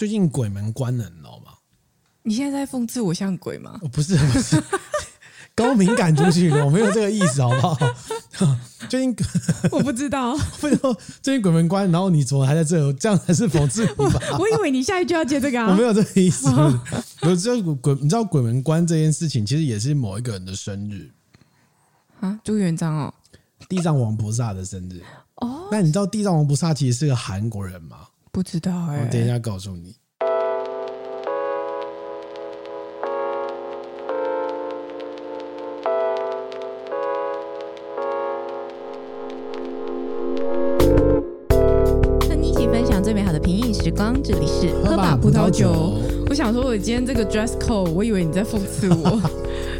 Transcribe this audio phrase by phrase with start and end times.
[0.00, 1.52] 最近鬼门关了，你知道吗？
[2.22, 3.78] 你现在在讽刺我像鬼吗？
[3.82, 4.56] 哦，不是不是，
[5.54, 7.76] 高敏感族群，我没有这个意思，好不好？
[8.88, 9.14] 最近
[9.70, 10.32] 我不知道，
[10.62, 12.90] 为什么最近鬼门关，然后你怎么还在这？
[12.94, 14.38] 这样才是讽刺你吧？
[14.38, 16.48] 我以为你下一句要接这个啊，我没有这个意思。
[17.20, 21.10] 我知道鬼，你知道鬼门关这件事情，其实也是某一个人的生日
[22.20, 23.14] 啊，朱元璋哦，
[23.68, 25.02] 地藏王菩萨的生日
[25.34, 25.68] 哦。
[25.70, 28.06] 那你知道地藏王菩萨其实是个韩国人吗？
[28.32, 29.96] 不知道哎、欸，我等一下告诉你。
[42.28, 45.98] 和你一起分享最美好的平饮时光，这里是喝吧葡萄酒。
[46.28, 49.20] 我想说，我今天这个 dress code，我以为你在讽刺我，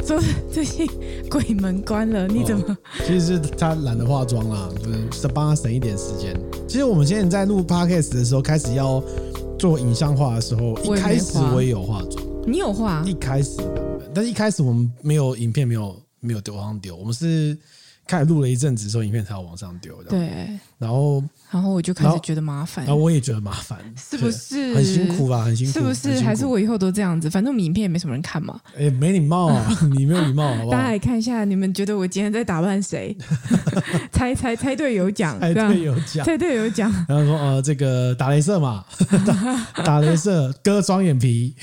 [0.07, 0.89] 说最近
[1.31, 2.65] 鬼门关了，你怎么？
[2.69, 6.35] 哦、其实是他懒得化妆啦，就是帮他省一点时间。
[6.67, 9.03] 其实我们现在在录 podcast 的时候，开始要
[9.59, 13.03] 做影像化的时候，一开始我也有化妆，你有化？
[13.07, 13.59] 一开始，
[14.15, 17.57] 但是一开始我们没有影片，没有没有往上丢，我们是。
[18.11, 19.95] 开始录了一阵子之后，影片才要往上丢。
[20.09, 20.19] 对，
[20.79, 22.85] 然后，然后我就开始觉得麻烦。
[22.85, 24.75] 然后我也觉得麻烦，是不是？
[24.75, 25.45] 很辛苦吧？
[25.45, 26.19] 很辛苦，是不是？
[26.21, 27.31] 还是我以后都这样子？
[27.31, 28.61] 反正我们影片也没什么人看嘛。
[28.77, 29.65] 哎，没礼貌啊！
[29.97, 30.71] 你没有礼貌，好不好？
[30.75, 33.17] 大家来看一下，你们觉得我今天在打扮谁？
[34.11, 36.93] 猜猜猜对有奖，猜对有奖，猜对有奖。
[37.09, 38.85] 然后说呃，这个打雷射嘛，
[39.25, 41.55] 打打雷射，割双眼皮。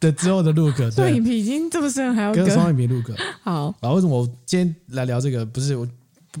[0.00, 3.10] 的之后的 look，双眼皮已经这么深，还要跟双眼皮 look。
[3.44, 5.44] 好，然后为什么我今天来聊这个？
[5.44, 5.86] 不是我，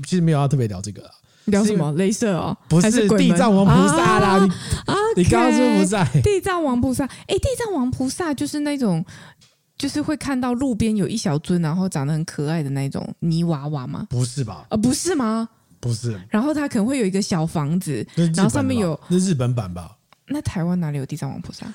[0.04, 1.08] 其实没有要特别聊这个。
[1.46, 1.92] 聊什么？
[1.94, 4.38] 镭射哦，不是地藏王菩萨啦。
[4.44, 4.50] 你
[4.86, 7.04] 啊，你刚刚说不在地藏王菩萨？
[7.26, 9.04] 哎， 地藏王菩萨就是那种，
[9.76, 14.06] 就是会看到路边有一小尊，然后长得很可爱的那种泥娃娃吗？
[14.10, 14.64] 不是吧？
[14.68, 15.48] 呃，不是吗？
[15.80, 16.20] 不是。
[16.28, 19.96] 然后他可能会有一个小房子，然后上面有那日本版吧？
[20.28, 21.66] 那台湾哪里有地藏王菩萨？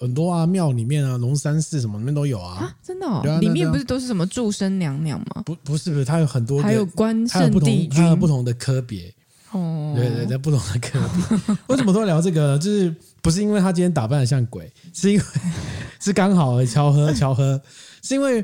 [0.00, 2.56] 很多啊，庙里面啊，龙山寺什么里面都有啊。
[2.60, 5.42] 啊，真的哦，里面不是都是什么祝生娘娘吗？
[5.44, 9.14] 不，不是，不是，它有很多，还有关圣帝君，它有不同的科别。
[9.52, 11.56] 哦，对对，在不同的科别。
[11.68, 12.58] 为什么都要聊这个？
[12.58, 15.24] 就是不是因为他今天打扮的像鬼，是因为
[16.00, 17.60] 是刚好巧合 巧合，
[18.02, 18.42] 是因为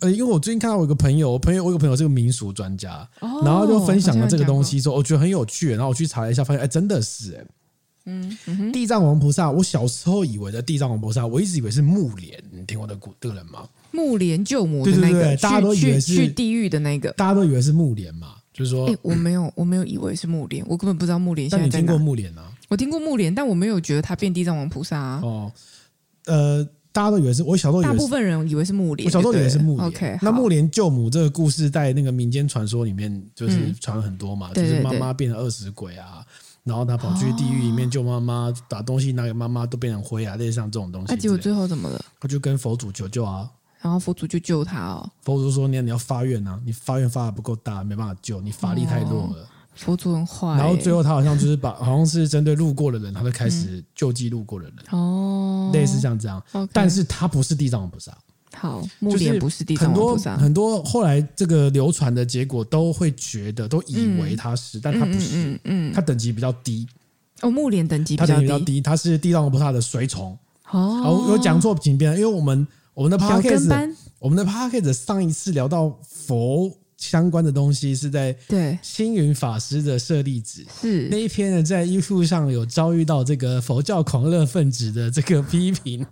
[0.00, 3.08] 呃，因为我最近看到我一个朋友，我朋友我有个朋友是个民俗专家，
[3.44, 7.46] 然后就分享了这个东西，说我觉得很有趣，然后我去查了一下，发现哎，真的是哎。
[8.46, 13.68] 嗯，地藏王菩萨，我小时候以为的地藏王菩萨，我一直以为是木莲，你听过的古的人吗？
[13.90, 21.70] 木莲救母的那个，对对对，大家都以为是去地狱的那个，大家都以为是木莲嘛，就是说，哎，我没有，我没有以为是木莲，我根本不知道木莲现在在。
[21.70, 22.50] 但你听过木莲啊？
[22.68, 25.20] 我听过木莲，但我没有觉得他变地藏王菩萨啊。
[25.22, 25.52] 哦，
[26.26, 29.88] 呃，大家都以为是，我小时候大部分人以为是木莲，我小时候以为是木莲。
[29.88, 36.24] OK，那木莲救母这个故事在那个民间传说里面就是传很多嘛，就是妈妈变成饿死鬼啊。
[36.68, 41.06] 然后他跑去地狱里面救妈妈，把东西拿给妈妈，都变成灰啊，类似像这种东西。
[41.08, 42.04] 那结果最后怎么了？
[42.20, 45.10] 他就跟佛祖求救啊，然后佛祖就救他哦。
[45.22, 50.56] 佛祖说：“你你要发愿啊，你发愿发的不够大，没办法救，你法力太弱了。”佛祖很坏。
[50.58, 54.74] 然后最后他好像就是把，好像是针对路过的人，他就开始救济路过的人。
[54.90, 56.42] 哦，类似像这样。
[56.72, 58.12] 但是他不是地藏王菩萨。
[58.54, 60.36] 好，木莲不是地藏王菩萨。
[60.36, 65.58] 很多后来这个流传的结果都会觉得，都以为他是，但他不是。
[65.64, 66.86] 嗯，他等级比较低。
[67.42, 70.36] 哦，木莲等级比较低，他等级比较低，他是地藏王菩萨的随从。
[70.70, 78.78] 哦，有讲错请便，因为我们我们的 podcast 我们的 podcast 上一次聊到佛相关的东西是在对。
[78.82, 80.64] 星云法师的舍利子。
[80.80, 81.08] 是。
[81.10, 86.04] 那一篇呢，在 YouTube 上有遭遇到这个佛教狂热分子的这个批评，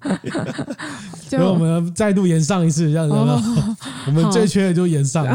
[1.29, 3.39] 所以我们再度演上一次，这样子有没有？
[4.07, 5.27] 我们最缺的就演上，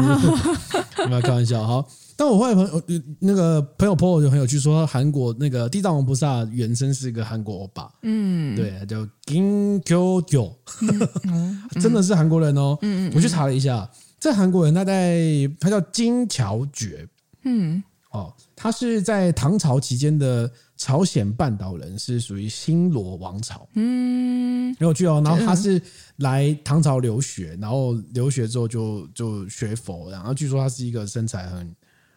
[1.04, 1.84] 我们 开玩笑哈。
[2.14, 2.82] 但我后来朋友
[3.18, 10.54] 那个朋友 po 就很有趣，说韩国那个地藏王菩萨原身是一个韩国欧巴，嗯，对，叫金 Q 九，
[11.80, 12.78] 真的是韩国人哦。
[12.82, 13.88] 嗯嗯，我去查了一下，
[14.22, 15.20] 这韩国人他在
[15.58, 17.04] 他叫金乔觉，
[17.42, 25.20] 嗯，哦，他是在唐朝期间的朝鲜半岛人，是属于新罗王朝，嗯，很有趣哦。
[25.24, 25.82] 然后他是
[26.18, 31.74] 来唐朝留学，然后留学之后就就学佛，然后据说他是一个身材很。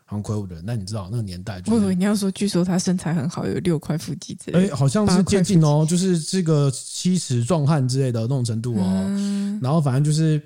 [0.07, 1.60] 很魁梧的人，那你知道那个年代？
[1.62, 4.68] 不不，你要说，据说他身材很好，有六块腹肌之类。
[4.68, 8.84] 哎，好像是接近哦，就是这个七尺壮汉之类的那种程度哦。
[8.86, 10.40] 嗯、然后反正就是，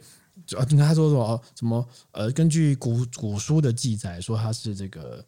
[0.57, 5.25] 啊你看他说什么什么呃，根据古古书的记载说他是这个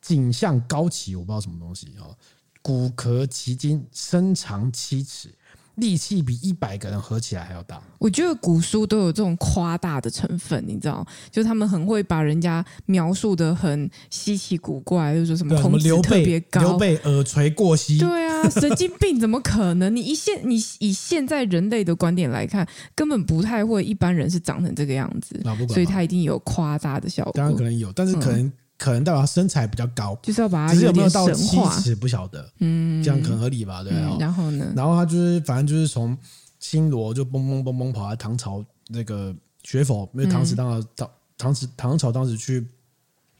[0.00, 2.16] 颈项高起，我不知道什么东西哦，
[2.62, 5.34] 骨骼奇筋，身长七尺。
[5.78, 7.80] 力气比一百个人合起来还要大。
[7.98, 19.94] 我觉得古书都有这种夸大的成分，你知道，就他们很会把人家描述的很稀奇古怪，就说什么孔子特别高，刘备耳垂过膝，对啊， 神经病怎么可能？
[19.94, 27.32] 你一现你以现在人类的观点来看，根本不太会一般人是长成这个样子，所以他一定有夸大的效果。
[27.34, 33.82] 当然可能有，但是可能、嗯、可能代表他身材比较高，就是要把他只是有没有到七尺不晓得，嗯，这样可能合理吧？
[33.82, 34.72] 对、嗯，然后呢？
[34.74, 36.16] 然后他就是反正就是从。
[36.60, 39.32] 新罗就蹦蹦蹦蹦跑来唐朝那个
[39.62, 41.08] 学佛，因为唐时当时唐
[41.38, 42.66] 唐时唐朝当时去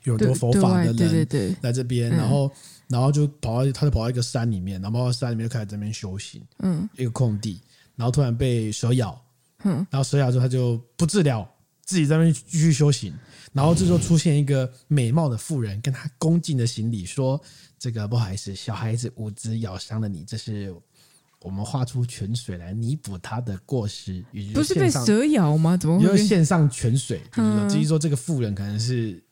[0.05, 2.49] 有很多佛法的人来这边，然后
[2.87, 7.61] 然后就跑到他就跑到一个山里面，然后跑到山里面就开始在这边修行，嗯，一个空地，
[7.97, 9.21] 然后突然被蛇咬，
[9.65, 11.45] 嗯，然后蛇咬之后他就不治疗，
[11.89, 13.15] 自己在那边继续修行，
[13.55, 17.43] 然后这时候出现一个美貌的妇人，跟他恭敬的行礼说
[17.81, 20.73] ：“这个不好意思，小孩子无知咬伤了你，这是。”
[21.41, 25.77] 我们画出泉水来弥补他的过失，不是被蛇咬吗？
[25.77, 26.05] 怎么会？
[26.05, 29.23] 就献上泉水，就是至于说这个妇人可能是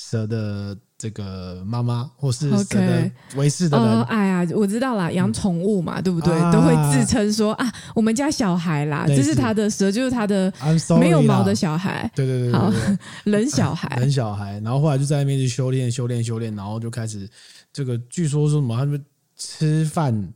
[0.00, 3.86] 蛇的这个妈妈，或是蛇的为氏的人。
[3.86, 6.32] 哦，哎呀，我知道啦，养宠物嘛，对不对？
[6.52, 10.52] 都会自称说啊，我们家小孩啦，这是他的蛇，就是他的
[11.00, 12.08] 没有毛的小孩。
[12.14, 12.72] 对对对，好，
[13.26, 14.60] 冷小孩， 冷小孩。
[14.60, 17.28] 然后后来就在那边去修炼，修炼，修炼，然后就开始
[17.72, 19.04] 这个，据说说什么，他们
[19.36, 20.32] 吃饭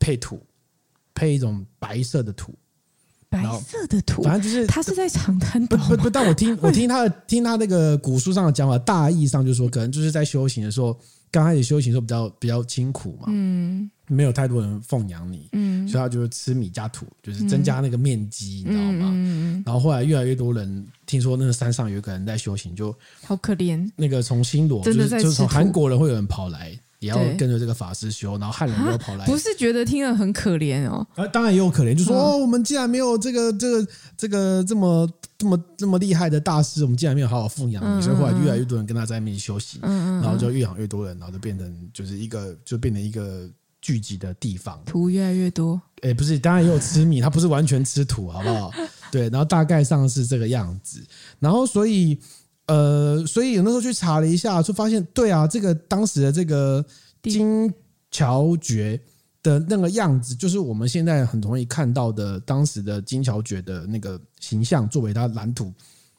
[0.00, 0.44] 配土。
[1.14, 2.54] 配一种白色的土，
[3.30, 5.76] 白色的土，反正就是他是在长滩岛。
[5.76, 10.98] 不不不，但我听我 听他的听他那个古书上的讲法，大意上就是说，可能就是在修行的时候，
[11.30, 19.10] 刚开始修行的时候比较比较辛苦嘛，嗯，没有太多人奉养你，嗯，所以他就是吃米加土，就是增加那个面积，嗯、你知道吗？
[19.12, 23.86] 嗯嗯、然后后来越来越多人听说那个山上有一个人在修行，就好可怜。
[23.94, 26.78] 那个从新罗就是就是从韩国人会有人跑来。
[27.00, 31.06] 也要跟着这个法师修，然后汉人又跑来，不是觉得听了很可怜哦？
[31.14, 35.08] 啊，当然也有可怜，就说哦，我们既然没有这个这个这个这么
[35.38, 43.48] 这么这么厉害的大师，我们竟然没有好好奉养你，所以后来越来越多人跟他在那边修行，然后就越养越多人，然后就变成就是一个就变成一个
[43.80, 45.80] 聚集的地方，土越来越多。
[46.02, 48.72] 哎，不是，当然也有吃米，他不是完全吃土，好不好？
[49.12, 51.00] 对，然后大概上是这个样子，
[51.38, 52.18] 然后所以。
[52.68, 56.84] 呃，所以有那时候去查了一下，就发现对啊，这个当时的这个
[57.22, 57.72] 金
[58.10, 59.00] 桥诀
[59.42, 65.72] 的那个样子，就是我们现在很容易看到的当时的金桥诀的那个形象，作为它蓝图，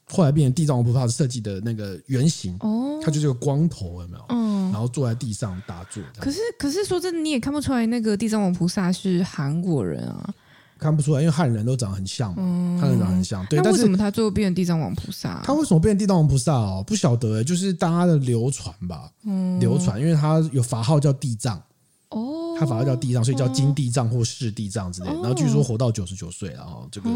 [0.07, 2.57] 后来变成地藏王菩萨设计的那个原型。
[2.61, 4.25] 哦，它就是个光头，有没有？
[4.29, 6.01] 嗯，然后坐在地上打坐。
[6.19, 10.33] 可是，可是说真的，你也看不出来那个地藏王菩萨是韩国人啊。
[10.79, 13.45] 看不出来，因为汉人都长得很像嘛，汉人长得很像。
[13.47, 15.41] 对，但为什么他最后变成地藏王菩萨？
[15.43, 16.83] 他为什么变成地藏王菩萨哦？
[16.87, 19.11] 不晓得，就是大家的流传吧，
[19.59, 21.61] 流传，因为他有法号叫地藏
[22.09, 25.07] 哦，他法号叫地藏，所以叫金地藏或是地藏之类。
[25.07, 27.09] 然后据说活到九十九岁，然后这个，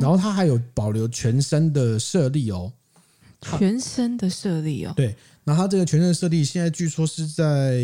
[0.00, 2.72] 然后他还有保留全身的舍利哦，
[3.58, 5.14] 全身的舍利哦，对，
[5.44, 7.80] 然后他这个全身的舍利现在据说是在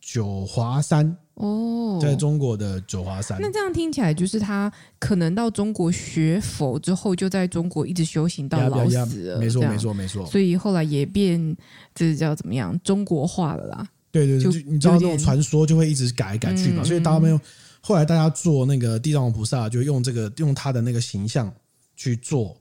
[0.00, 1.16] 九华山。
[1.40, 3.38] 哦，在中国的九华山。
[3.40, 9.38] 那这样听起来，就是他可能到中国学佛之后，就在中国一直修行到老死了。
[9.38, 10.26] 没错，没错，没错。
[10.26, 11.56] 所以后来也变，
[11.94, 12.78] 这是叫怎么样？
[12.84, 13.88] 中国化了啦。
[14.12, 16.82] 对对对，就你知道那种传说就会一直改来改去嘛。
[16.82, 17.40] 嗯、所以大家没有，
[17.80, 21.50] 后来大家做那个地藏王菩萨，就用这个用他的那个形象
[21.96, 22.54] 去做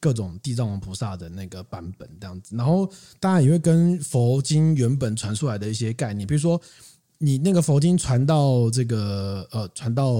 [0.00, 2.56] 各种地藏王菩萨的那个版本这样子。
[2.56, 2.90] 然后
[3.20, 6.60] 当然也会跟佛经原本传出来的一些概念，比如说。
[7.18, 10.14] 你那个佛经传到这个呃，传到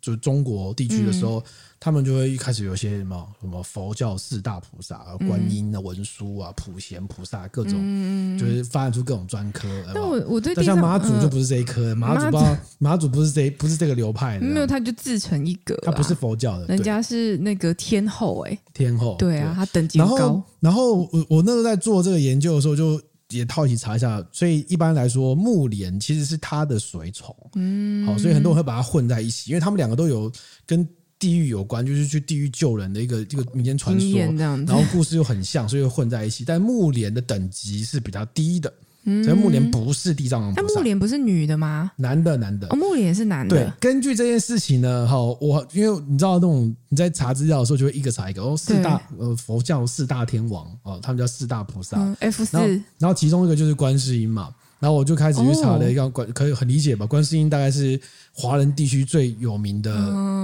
[0.00, 1.42] 就中国地区的时候，嗯、
[1.78, 9.68] 他们就会一开始有些什么什么佛教四大菩萨，啊观音啊、文殊啊、普贤菩萨，各种、嗯、就是发展出各种专科。
[9.94, 20.06] 但我我对，像妈祖就不是这一科，妈祖不知道妈祖不是这不是这个流派的，没有，他就自成一格，他不是佛教的，人家是那个天后哎、欸，天后对啊，他等级高。
[20.06, 22.98] 然后，然后我我那时候在做这个研究的时候就。
[23.30, 30.30] 也套一起查一下，所以一般来说，木莲其实是他的随从，嗯，好，所以很多人会把它混在一起，因为他们两个都有
[30.66, 30.86] 跟
[31.18, 34.20] 地狱有关，就是去地狱救人的一个这个民间传说，
[34.66, 36.44] 然后故事又很像，所以混在一起。
[36.44, 38.72] 但木莲的等级是比较低的。
[39.04, 41.90] 所以木莲不是地藏王菩萨，那木莲不是女的吗？
[41.96, 42.66] 男的，男的。
[42.68, 43.56] 哦，木莲是男的。
[43.56, 48.42] 对，根据这件事情呢，哈，我因为你知道那种你在查资料的时候，就会一个查一个。
[48.42, 51.96] 哦，四大呃佛教四大天王哦，他们叫四大菩萨。
[51.98, 52.58] 嗯，F 四。
[52.98, 57.06] 然后其中一个就是观世音嘛，然后我就开始去查了一个观，可以很理解吧？
[57.06, 57.98] 观世音大概是
[58.34, 59.92] 华人地区最有名的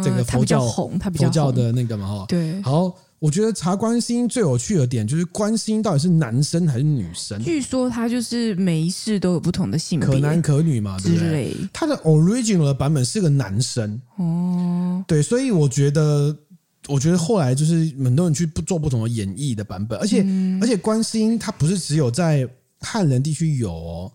[0.02, 2.24] 这个佛教红，他比较红，佛教的那个嘛，哈。
[2.26, 2.60] 对。
[2.62, 2.92] 好。
[3.18, 7.42] 我觉得查观世音最有趣的点就是观世音到底是男生还是女生？
[7.42, 11.56] 据说他就是每一世都有不同的性别，可男可女嘛，对不对？
[11.72, 16.36] 他的 original 的版本是个男生哦，哦，对，所以我觉得，
[16.88, 22.46] 我觉得后来就是很多人去不做不同的演绎的版本，而且、嗯、而且观世音它不是只有在
[22.80, 24.12] 汉人地区有哦，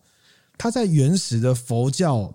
[0.57, 2.33] 它在原始的佛教。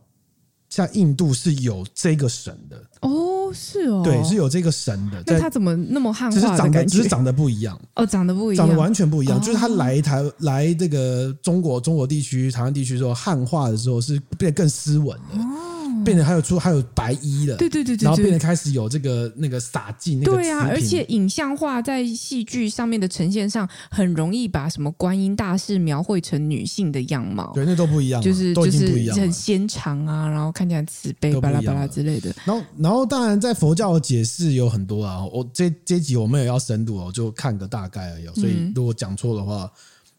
[0.68, 3.08] 像印度是有这个神的哦，
[3.52, 5.22] 是哦，对，是有这个神的。
[5.26, 6.34] 那他怎么那么汉化？
[6.34, 9.40] 只是长得，只是长得不一样哦，长得不一样，长得完全不一样。
[9.40, 15.38] 就是他来台来这个中国中国地区、台湾地区之后，汉化的时候是变得更斯文的。
[15.38, 15.75] 哦
[16.06, 20.32] 变得还有出还有白衣的，对对对对，然后变得开始有这个那个洒净那个。
[20.32, 27.52] 对啊，而且影像化在戏剧上面的呈现上，很容易把什么观音大士描绘成女性的样貌。
[27.54, 32.32] 对，那都不一样，就是就是很纤长啊，然后看起来慈悲巴拉巴拉之类的。
[32.44, 38.26] 然后，然后当然在佛教的解释有很多啊，我这这集我们也要深度哦，就看个大概而已。
[38.40, 39.70] 所以如果讲错的话，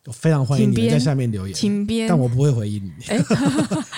[0.05, 2.91] 我非常欢迎你们在下面留言，请编，但我不会回应你。
[3.07, 3.23] 欸、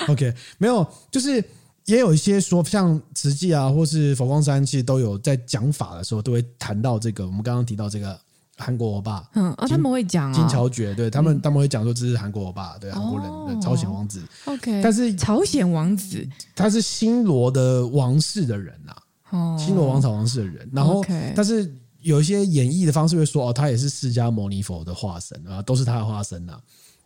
[0.08, 1.44] OK，没有，就是。
[1.90, 7.26] 也有一些说，像慈济啊，或是佛光山，其实都有在讲法的时候，都会谈到这个。
[7.26, 8.16] 我们刚刚提到这个
[8.58, 14.24] 韩国欧巴，嗯，啊，他们会讲金乔觉，对他们，嗯、他们会讲说这是韩国欧巴，对韩国人的朝鲜王子。
[14.46, 16.24] OK，但是朝鲜王子
[16.56, 18.94] 他是新罗的王室的人呐，
[19.32, 20.70] 哦，新罗王朝王室的人。
[20.72, 21.04] 然后，
[21.36, 26.56] 但是有一些演绎的方式会说，哦，他也是释迦牟尼佛的化身啊，都是他的化身呐。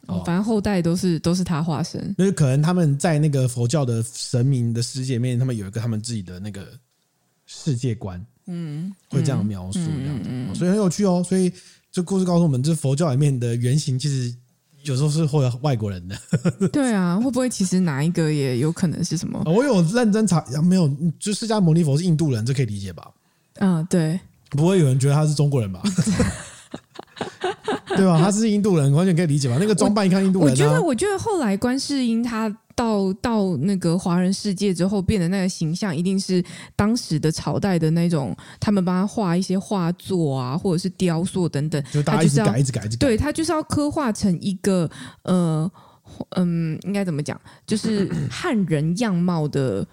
[0.07, 6.67] 哦，反正后代都是都是他化身，就是可能他们在那个佛教的神明的世界里面，他们有一个他们自己的那个
[7.45, 11.23] 世界观，嗯，会这样描述这样子，所以很有趣哦。
[11.27, 11.51] 所以
[11.91, 14.35] 这故事告诉我们，这佛教里面的原型其实
[14.83, 16.17] 有时候是会有外国人的。
[16.73, 19.41] 对啊，会不会其实哪一个也有可能是什么？
[19.45, 23.09] 我有认真查，没有，就释迦牟尼佛是印度人，这可以理解吧？
[23.59, 24.19] 嗯，对，
[24.49, 25.81] 不会有人觉得他是中国人吧？
[27.95, 28.19] 对吧？
[28.19, 29.57] 他是印度人，完全可以理解吧？
[29.59, 30.51] 那个装扮一看印度人，啊我。
[30.51, 36.43] 我觉得，我觉得后来观世音他到到那个华人世界之后，变的那个形象，一定是
[36.75, 42.97] 当时的朝代的那种，他们帮他画一些画作啊，或者是雕塑等等，就大家一直改，一直改，一直改。
[42.97, 44.89] 对，他就是要刻画成一个
[45.23, 45.69] 呃
[46.35, 47.39] 嗯，应该怎么讲？
[47.67, 49.85] 就是汉人样貌的。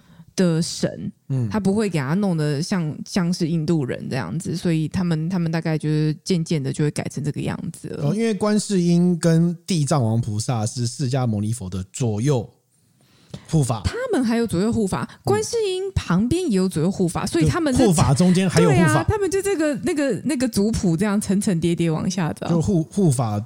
[0.45, 8.09] 的神，嗯，他不会给他弄得像像是印度人这样子，所以他们他们大概就是渐渐的就会改成这个样子了。
[8.09, 12.49] 哦，因为观世音跟地藏王菩萨是释迦牟尼佛的左右
[13.49, 23.43] 护法，他们还有左右护法，观世音旁边也有左右护法，所以他们护法中间还有护法，啊，他们就这个那个那个族谱这样层层叠叠往下的，就护护法。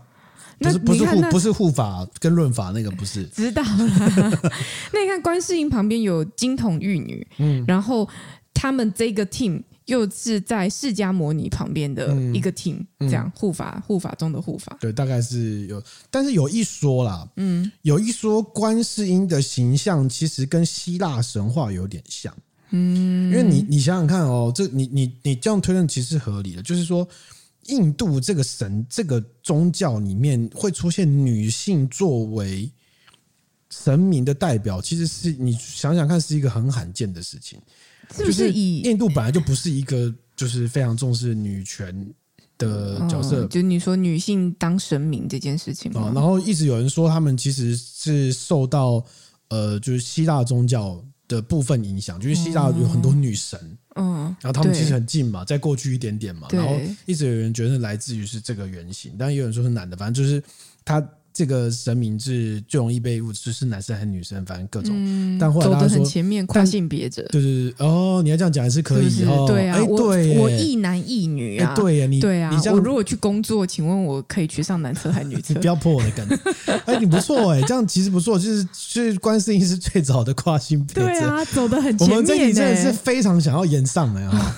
[0.60, 3.24] 不是不是护不是护法跟论法那个不是。
[3.26, 3.70] 知道了。
[4.94, 8.08] 那你看观世音旁边有金童玉女，嗯，然后
[8.54, 22.34] 他们这个 team 又是在释迦摩尼旁边的一个 team，这样护法护法中的护法，对，大概是有，但是有一说啦，嗯，有一说观世音的形象其实跟希腊神话有点像，
[22.72, 27.08] 嗯，因为你你想想看哦，这你你你这样推论其实是合理的，就是说。
[27.66, 32.72] 印度这个神这个宗教里面会出现女性作为
[33.70, 37.60] 神明的代表，其实是你想想看，是一个很罕见的事情。
[38.16, 42.08] 是不是以印度本来就不是一个就是非常重视女权
[42.58, 43.44] 的角色？
[43.44, 46.12] 哦、就你说女性当神明这件事情吗？
[46.14, 49.04] 然后一直有人说他们其实是受到
[49.50, 53.60] 呃，就是希腊宗教的部分影响，就是希腊有很多女神。
[53.96, 60.44] 嗯，然后他们其实很近嘛，再过去一点点嘛，然后一直有人觉得来自于是这个原型，但也有人说是男的，反正就是
[60.84, 61.06] 他。
[61.36, 64.96] 这个神明是最容易被误，是男生还是女生，反正各种。
[64.96, 67.22] 嗯、但后来他说走得很前面，跨性别者。
[67.30, 69.44] 对对对，哦，你要这样讲还是可以是是哦。
[69.46, 71.76] 对啊，哎，对，我一男一女啊。
[71.76, 75.52] 对呀，你对啊，你我如果去工作，请问我可以去上男厕还是女厕？
[75.54, 76.26] 你不要破我的梗。
[76.86, 81.10] 哎，你不错哎， 这样其实不错，就是就是观世音是最早的跨性别者。
[81.10, 82.18] 对啊，走得很前面。
[82.18, 84.56] 我们这里真的是非常想要延上的啊。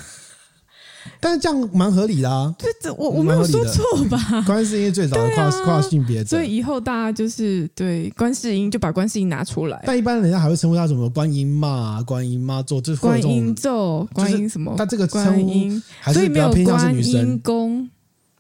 [1.20, 4.44] 但是这样蛮合理的啊，这这我我没有说错吧？
[4.46, 9.84] 观世音最早的跨、啊、跨性别者，所以以后大家就是对观世音就把观世音拿出来。
[9.86, 14.74] 但一般人家还会称呼他什么观音妈、观音妈咒，这是观音咒、观音什么？
[14.78, 17.90] 他这个观音还是比较偏向是女生公，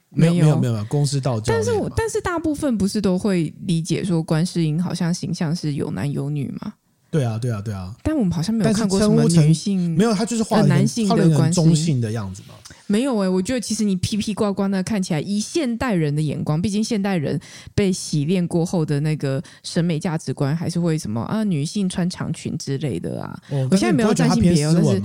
[0.09, 1.53] 没有没有没有公司道教。
[1.53, 6.73] 但是我但是大部分不是都会理解说观世音好像形象是有男有女吗？
[7.09, 7.93] 对啊，对啊，对啊。
[8.03, 12.53] 但我们好像没有看过什么女性，没有，他就是画男性的观中性的样子嘛。
[12.89, 17.37] 没有哎、欸，我觉得其实你披披挂挂那看起来，以现代人的眼光，毕竟现代人
[17.75, 23.37] 被洗练过后的那个审美价值观，还是会什么啊，女性穿长裙之类的啊。
[23.49, 25.01] 哦、我现在没有占性别哦，但是，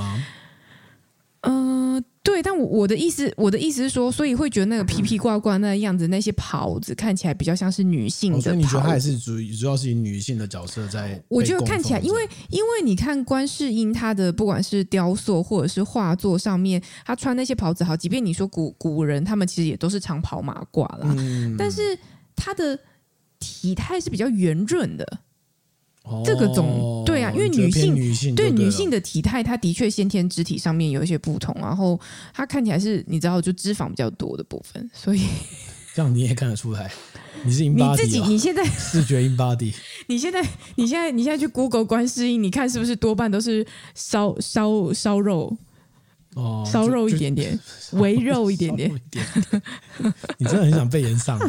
[1.40, 8.48] 嗯、呃，对对，但我我的意思，我的意思是说，所以会觉得那个皮皮挂挂那样子，那些袍子看起来比较像是女性的袍子。
[8.48, 11.22] 哦，所以你觉得它也是主主要是以女性的角色在？
[11.28, 21.98] 我觉得看起来，因为因为你看观世音他的不管是雕塑或者是画作上面，她穿那些袍子好，即便你说古古人他们其实也都是长袍马褂啦，嗯、但是
[22.34, 22.78] 他的
[23.38, 25.20] 体态是比较圆润的。
[26.24, 31.98] 这个总对啊，因为女性，对女性的体态，她的确先天肢体上面有一些不同，然后
[32.34, 35.22] 她看起来是你知道，就脂肪比较多的部分，所以
[35.94, 36.90] 这样你也看得出来，
[37.44, 39.72] 你是 in body，你自己你现在 视觉 in body，
[40.08, 40.44] 你现在
[40.74, 45.56] 你现在你现在去 Google 观世音，你看是不是多半都是烧烧烧肉
[46.34, 47.56] 哦，烧肉一点点，
[47.92, 48.90] 微肉一点点，
[50.38, 51.48] 你真的很想被人上来，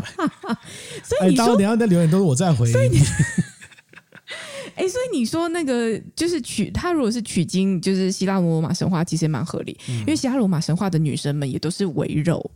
[1.03, 2.99] 所以你说，等下的留言都是我在回你。
[4.75, 12.51] 哎，所以你说那个就是取他，如果是取经，就是希腊罗马神话，其实也蛮合理，嗯、因为希腊罗马神话的女神们也都是围肉。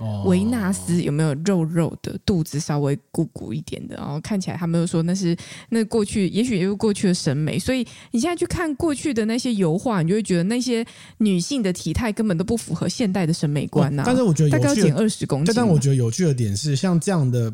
[0.00, 5.36] 哦，维纳斯有没有肉肉的肚子，稍微鼓鼓一点的，然后看起来他们又说那是
[5.70, 7.58] 那过去，也许也有过去的审美。
[7.58, 10.86] 所以你现在去看过去的那些油画，你就会觉得那些
[11.16, 14.06] 女性的体态根本都不符合现代的审美观呐、啊哦。
[14.06, 15.52] 但是我觉得大概要减二十公斤。
[15.52, 17.52] 但我觉得有趣的点是，像这样的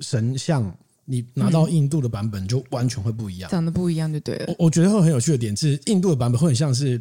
[0.00, 0.70] 神像。
[1.10, 4.44] 你拿到印度的版本就完全会不一样，长得不一样就对了。
[4.48, 7.00] 我我觉得会很有趣的点是，印度的版本会很像是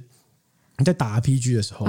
[0.78, 1.86] 你在打 RPG 的时候，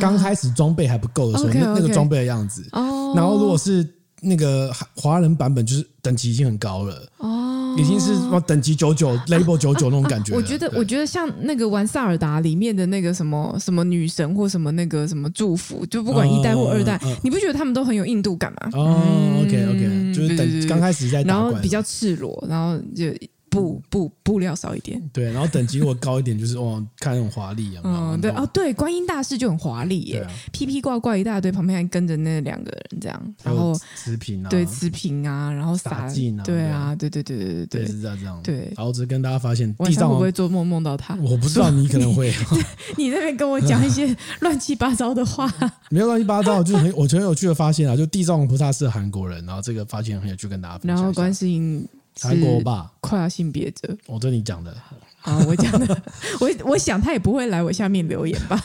[0.00, 2.66] 刚开始装备还不够的时候，那那个装备的样子。
[2.72, 3.86] 然后如果是
[4.22, 7.06] 那个华人版本，就是等级已经很高了。
[7.18, 7.44] 哦
[7.76, 8.12] 已经是
[8.44, 10.36] 等级九九，level 九九那种感觉、啊。
[10.36, 18.70] 我觉得，我觉得像那个玩萨尔达里面的那个什么什么女神或什么那个什么祝福，就不管一代或二代，哦、你不觉得他们都很有印度感吗？
[18.72, 23.06] 哦、嗯、，OK OK，就是等刚开始在打，然后比较赤裸，然后就。
[23.50, 41.14] 布布布料少一点，对，然后等级如果高一点，就是哦，看那种华丽啊，嗯，对哦，对，观音大士就很华丽耶，披披挂挂一大堆，旁边还跟着那两个人这样，然后持瓶啊，对，持瓶啊，然后洒进啊，对啊，对对对对对对，是这样这样，对，然后只是跟大家发现，地上会不会做梦梦到他？
[41.16, 42.32] 我不知道，你可能会
[42.96, 45.50] 你那边跟我讲一些 乱七八糟的话，
[45.90, 51.86] 没有乱七八糟，就是很我觉得很有趣的发现啊，就地藏王菩萨是韩国人，然后这个发现很有趣，跟大家分享，然后观世音。
[52.20, 53.96] 韩国吧，跨性别者。
[54.06, 54.76] 我这你讲的，
[55.18, 56.02] 好，我讲的，
[56.40, 58.62] 我我想他也不会来我下面留言吧？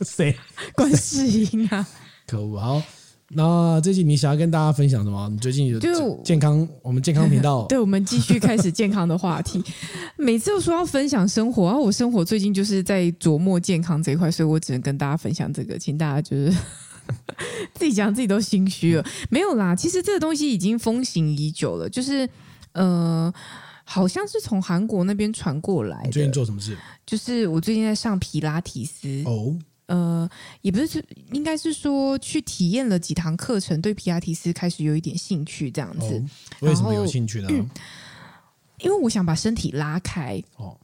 [0.00, 0.36] 谁？
[0.74, 1.86] 观世音啊！
[2.26, 2.58] 可恶！
[2.58, 2.82] 好，
[3.28, 5.28] 那最近你想要跟大家分享什么？
[5.30, 9.62] 你最近有就健康，我们健康频道， 对，我们继续开始健康的话题。
[10.18, 16.52] 每次都说要分享生活，然后我生活最近就是在琢磨健康这一块，所以我只能跟大家分享这个，请大家就是
[17.74, 19.04] 自己讲自己都心虚了。
[19.30, 22.28] 没有啦，其实这个东西已经风行已久了，就是。
[22.76, 23.32] 呃，
[23.84, 26.10] 好像是从韩国那边传过来的。
[26.10, 26.76] 最近做什么事？
[27.06, 29.22] 就是我最近在上皮拉提斯。
[29.24, 30.28] 哦，呃，
[30.60, 36.22] 也不是，应该是说去体验了几堂课程，对皮拉提斯开始有一点兴趣，这样子。
[36.60, 37.48] 哦，为什么有兴趣呢？
[37.50, 37.66] 嗯，
[38.80, 40.42] 因为我想把身体拉开。
[40.56, 40.76] 哦。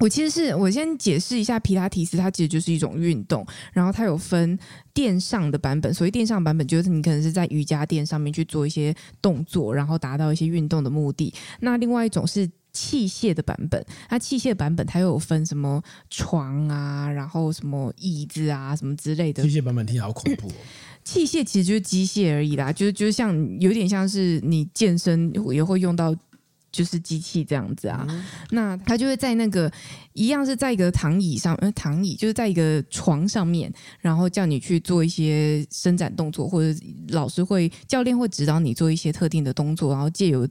[0.00, 4.58] 我其实是我先解释一下皮拉提斯，它其实就是一种运动，然后它有分
[4.92, 5.94] 垫上的版本。
[5.94, 11.32] 所谓垫上版本，就是你可能是在瑜伽垫上面去做一些动作，然后达到一些运动的目的。
[11.60, 15.80] 那另外一种是器械的版本，它器械版本它又有分什么
[16.10, 19.44] 床啊，然后什么椅子啊，什么之类的。
[19.44, 20.52] 器械版本听起来好恐怖哦。
[21.04, 26.14] 器械其实就是机械而已啦，就是就是像有点像是你健身也会用到。
[26.74, 29.70] 就是机器这样子啊，嗯、那他就会在那个
[30.12, 36.76] 一样是在一个躺椅上，呃，躺椅就是在一个床上面，然后叫你去做一些伸展动作，或者
[37.10, 40.48] 老师会教练会指导你做一些特定的动作，然后借由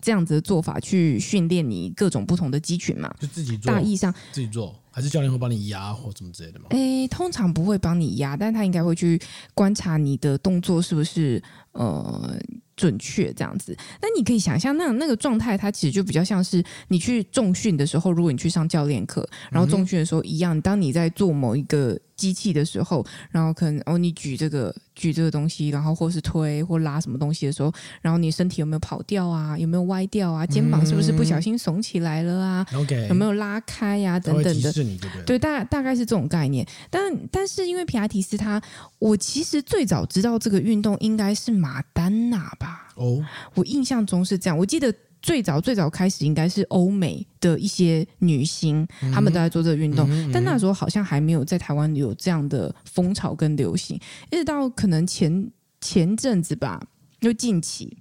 [0.00, 3.14] 这样子的做法去训练你各种不同的肌群嘛。
[3.20, 6.68] 就自己做，大意上自己做，还是教练会帮你压或什么之类的吗？
[6.70, 9.20] 诶，通常不会帮你压，但他应该会去
[9.52, 12.40] 观察你的动作是不是呃。
[12.76, 29.56] 准确这样子，那你可以想象，那那个状态，它其实就比较像是你去重训的时候，如果你去上教练课，然后重训的时候一样，当你在做某一个机器的时候，然后可能哦，你举这个举这个东西，然后或是推或拉什么东西的时候，然后你身体有没有跑掉啊？
[29.58, 30.46] 有没有歪掉啊？
[30.46, 32.66] 肩膀是不是不小心耸起来了啊
[33.08, 34.20] 有没有拉开呀、啊？
[34.20, 34.72] 等等的，
[35.24, 36.66] 对，大大概是这种概念。
[36.90, 38.60] 但但是因为皮拉提斯它，
[38.98, 42.88] 我其实最早知道这个运动应该是马丹娜吧。
[42.96, 43.22] 哦，
[43.54, 44.56] 我印象中是这样。
[44.56, 44.92] 我记得
[45.26, 53.98] 最早最早开始应该是欧美的一些女星，她、嗯、们都在做这个运动，嗯嗯、但那时候好像还没有在台湾有这样的风潮跟流行。
[54.30, 56.80] 一直到可能前前阵子吧，
[57.20, 57.98] 就近期，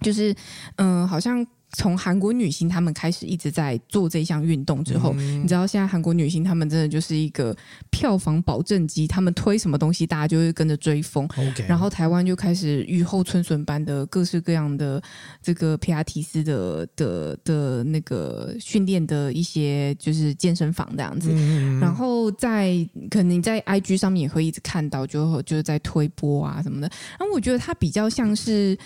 [0.00, 0.32] 就是
[0.76, 7.54] 嗯、呃，好像从韩国女星她们开始一直在做这项运动之后，嗯、你知道现在韩国女星她们真的就是一个
[7.90, 11.28] 票房保证机，她们推什么东西，大家就会跟着追风。
[11.68, 15.02] 然后台湾就开始雨后春笋般的各式各样的
[15.42, 21.30] 这个皮亚提斯的的的那个训练的一些就是健身房这样子。
[21.32, 22.74] 嗯、然后在
[23.10, 26.88] 可能在 IG 上面也会一直看到就，就就是在推播啊什么的。
[27.18, 28.78] 然后我觉得它比较像是。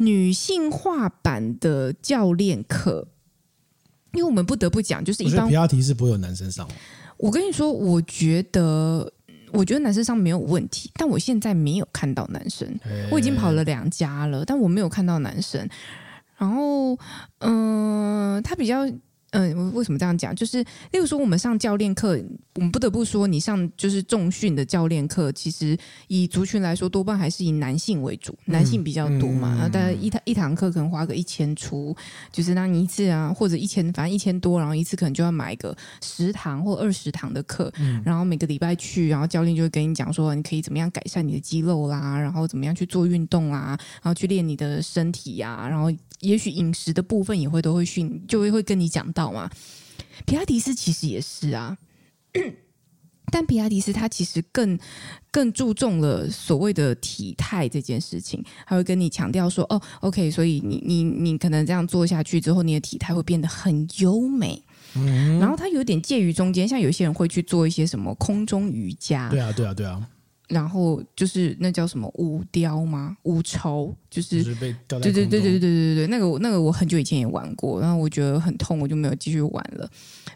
[0.00, 3.08] 女性化版的教练课，
[4.12, 6.66] 因为我们不得不讲，就是一般皮拉提是不会有男生上。
[7.18, 9.12] 我跟你说，我觉得，
[9.52, 12.66] 我觉得男生上没有问题，但我现在没有看到男生。
[13.10, 15.68] 我已经跑了两家了，但我没有看到男生。
[16.38, 16.94] 然后，
[17.40, 18.86] 嗯、呃，他比较。
[19.30, 20.34] 嗯，我为什么这样讲？
[20.34, 20.58] 就是，
[20.90, 22.18] 例如说，我们上教练课，
[22.54, 29.54] 我们不得不说，你上就是重训的教练课，其实以族群来说，多半还是以男性为主，男性比较多嘛。
[29.54, 31.96] 然后大概一堂一堂课可能花个一千出，
[32.32, 37.72] 就是那你一次啊，或者一千，反正一千多，然后一次可能就要买个十堂或二十堂的课，
[38.04, 45.92] 然后每个礼拜去，然后教练就会跟你讲说，你可以怎么样改善你的肌肉啦，然后怎么样去做运动啊，然后去练你的身体呀、啊，然后。
[46.20, 49.50] 也许饮食的部分也会都会训，就会会跟你讲到嘛。
[50.26, 51.76] 皮拉提斯其实也是啊，
[53.32, 54.78] 但皮拉提斯他其实更
[55.30, 64.62] 更注重了所谓的体态这件事情，他会跟你强调说哦，OK，所以你你你可能这样做下去之后，你的体态会变得很优美。
[64.96, 69.28] 嗯，然后它有点介于中间，像有些人会去做一些什么空中瑜伽。
[69.30, 70.04] 对啊，对啊，对啊。
[70.50, 73.16] 然后就是那叫什么五雕吗？
[73.22, 74.44] 五筹就是。
[74.44, 79.88] 对对对对对对对对，那个那个我很久以前也玩过，然后我觉得很痛，我就没有继续玩了。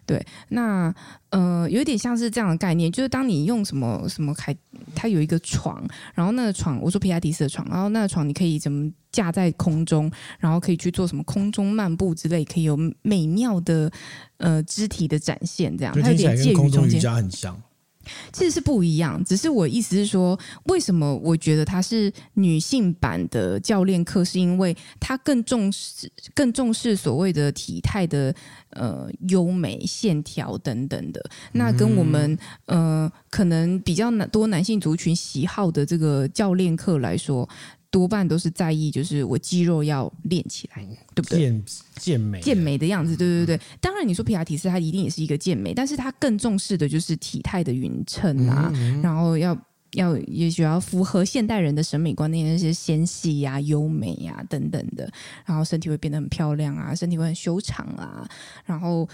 [0.06, 0.94] 对，那
[1.30, 4.56] 呃有点像是这样的概念，就是当你用什么什么开，
[4.94, 13.90] 它有一个床，然后那个床我说皮亚迪斯的床，然后那个床你可以怎么架在空中，然后可以去做什么空中漫步之类，可以有美妙的
[14.36, 17.60] 呃肢体的展现，这样它有点介于中间，空中瑜伽很像。
[18.32, 28.34] 其实是不一样，只是我意思是说，为什么我觉得它是女性版的教练课，是因为它更重视、更重视所谓的体态的
[28.70, 31.24] 呃优美线条等等的。
[31.52, 37.48] 那跟我们呃可能比较多男性族群喜好的这个教练课来说。
[37.94, 41.38] 多半都是在意，就是我肌肉要练起来，对不对？
[41.38, 43.60] 健健美，健美的样子，对对对对。
[43.80, 49.56] 当然，你说皮亚提斯，他一定也是一个健美，但是他更重视的就是体态的匀称啊，嗯嗯，然后要
[49.92, 55.08] 要也许要符合现代人的审美观念，那些纤细呀、优美呀、啊、等等的，
[55.46, 58.28] 然后身体会变得很漂亮啊，身体会很修长啊。
[58.64, 59.08] 然后，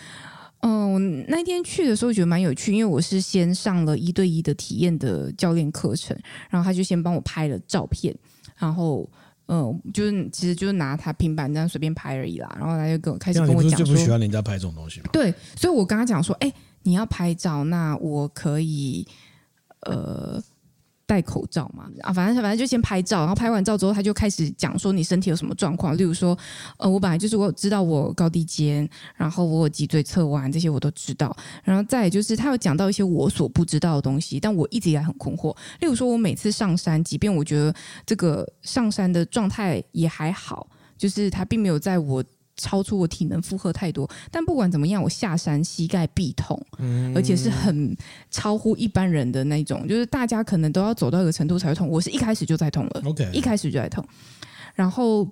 [0.63, 8.17] 嗯、呃，那天去的时候觉得蛮有趣，因为我是先上了一对一的体验的教练课程，然后他就先帮我拍了照片。
[8.61, 9.11] 然后，
[9.47, 12.49] 嗯、呃，就是其实就是拿他平板这样随便拍而已啦。
[12.57, 15.09] 然后他就跟我开始跟我讲说，就不喜欢人家拍这种东西吗？
[15.13, 16.53] 对，所以我跟他讲说，哎，
[16.85, 19.05] 你要拍照，那我可以，
[19.81, 20.41] 呃。
[21.11, 21.91] 戴口罩嘛。
[22.03, 26.39] 啊，反正反正就先拍照，然后拍完照之后，他就开始讲说你身体有什么状况，例如说，
[26.77, 37.75] 呃，我本来就是我知道我高低肩，然后我有脊椎侧弯，这些我都知道，然后再就是他有讲到一些我所不知道的东西，但我一直以来很困惑，例如说我每次上山，即便我觉得
[38.07, 42.23] 这个上山的状态也还好，就是他并没有在我。
[42.61, 47.97] 超出我体能负荷太多，但不管怎么样，我下山膝盖必痛，嗯，而且是很
[48.31, 54.07] 超乎一般人的那种，就是大家可能都要走到一个程度才会痛，我是一开始就在痛了，OK，一开始就在痛，
[54.75, 55.27] 然后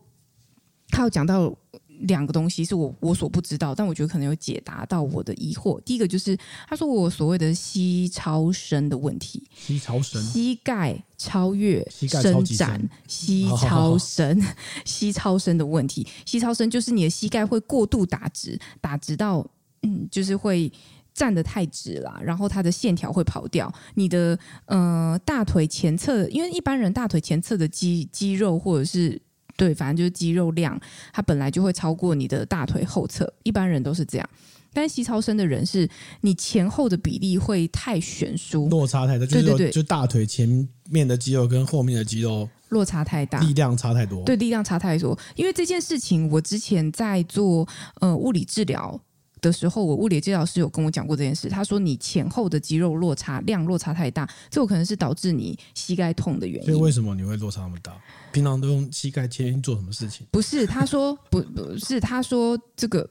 [0.88, 1.54] 他有讲到。
[2.02, 5.80] 两个东西是我我所不知道，但我觉得可能有解答到我的疑惑。
[5.82, 6.36] 第一个就是
[6.68, 14.40] 他说我所谓的膝超伸的问题，膝超伸，膝盖超越伸展，膝超伸，
[14.84, 16.06] 膝超伸的问题。
[16.24, 19.44] 膝超伸就是你的膝盖会过度打直，打直到
[19.82, 20.72] 嗯，就是会
[21.12, 23.72] 站得太直了，然后它的线条会跑掉。
[23.94, 29.20] 你的呃大腿前侧，因为一般人大腿前侧的肌肌肉或者是。
[29.58, 30.80] 对，反正就是肌肉量，
[31.12, 34.30] 它本来就会超过你的大腿后侧，一般人都是这样。
[34.72, 35.88] 但是膝超伸的人是，
[36.20, 39.26] 你前后的比例会太悬殊，落差太大。
[39.26, 44.22] 对对对，就大腿前面的肌肉跟后面的肌肉落差太大，力量差太多。
[44.24, 45.18] 对，力量差太多。
[45.34, 47.66] 因为这件事情，我之前在做
[48.00, 49.00] 呃物理治疗。
[49.40, 51.48] 的时候，我物理治疗师有跟我讲过这件事。
[51.48, 56.66] 他说，你前后的肌肉落差量落差太大，这有可能是导致你膝盖痛的原因。
[56.66, 57.92] 所以为什么你会落差那么大？
[58.32, 60.26] 平常都用膝盖贴做什么事情？
[60.30, 63.08] 不是，他说不不是，他说这个，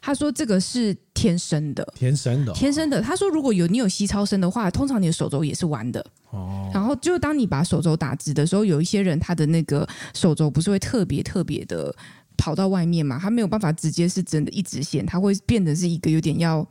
[0.00, 3.02] 他说这个是天生的，天生的，天生的。
[3.02, 6.04] 他说如果有你有膝超伸的话，通常你的手肘也是弯的。
[6.30, 6.70] 哦。
[6.72, 11.94] 然后就当你把手肘打直的时候，有一些人他的那个手肘不是会特别特别的。
[12.38, 16.66] 跑到外面嘛，它没有办法直接是真的一直线，它会变得是一个有点要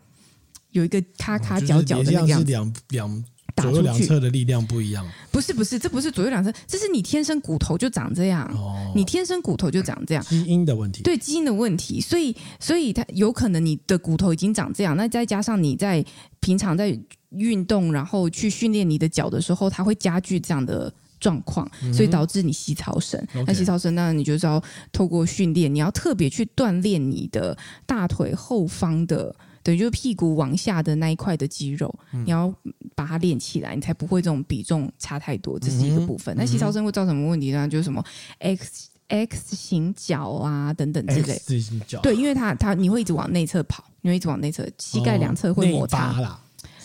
[0.72, 2.52] 有一个咔咔角角的那个样子。
[2.52, 3.24] 两两
[3.58, 5.06] 左右两侧的力量不一样。
[5.32, 8.48] 不是不是，这不是左右两侧，这是你天生骨头就长这样。
[8.54, 11.04] 哦，你天生骨头就长这样，基因的问题。
[11.04, 16.06] 对基因的问题，所以所以它有可能你的骨头已经长这样，那再加上你在
[16.40, 16.98] 平常在
[17.32, 20.94] 运动，然后去训练你的脚的时候，它会加剧这样的。
[21.20, 23.20] 状况，所以导致你膝超伸。
[23.34, 32.54] 嗯、那膝超伸，那你就是要透过训练，你要特别去锻炼你的大腿后方的，等于就是屁股往下的那一块的肌肉，嗯、你要
[32.96, 35.58] 把它练起来，你才不会这种比重差太多。
[35.60, 36.36] 这是一个部分。
[36.36, 37.68] 嗯、那膝超伸会造成什么问题呢？
[37.68, 38.04] 就是什么
[38.40, 41.34] X X 型脚啊等等之类。
[41.34, 42.00] X 型脚。
[42.02, 46.20] 对，因为它它你会一直往内侧跑，你会一直往内侧，膝盖两侧会摩擦。
[46.22, 46.38] 哦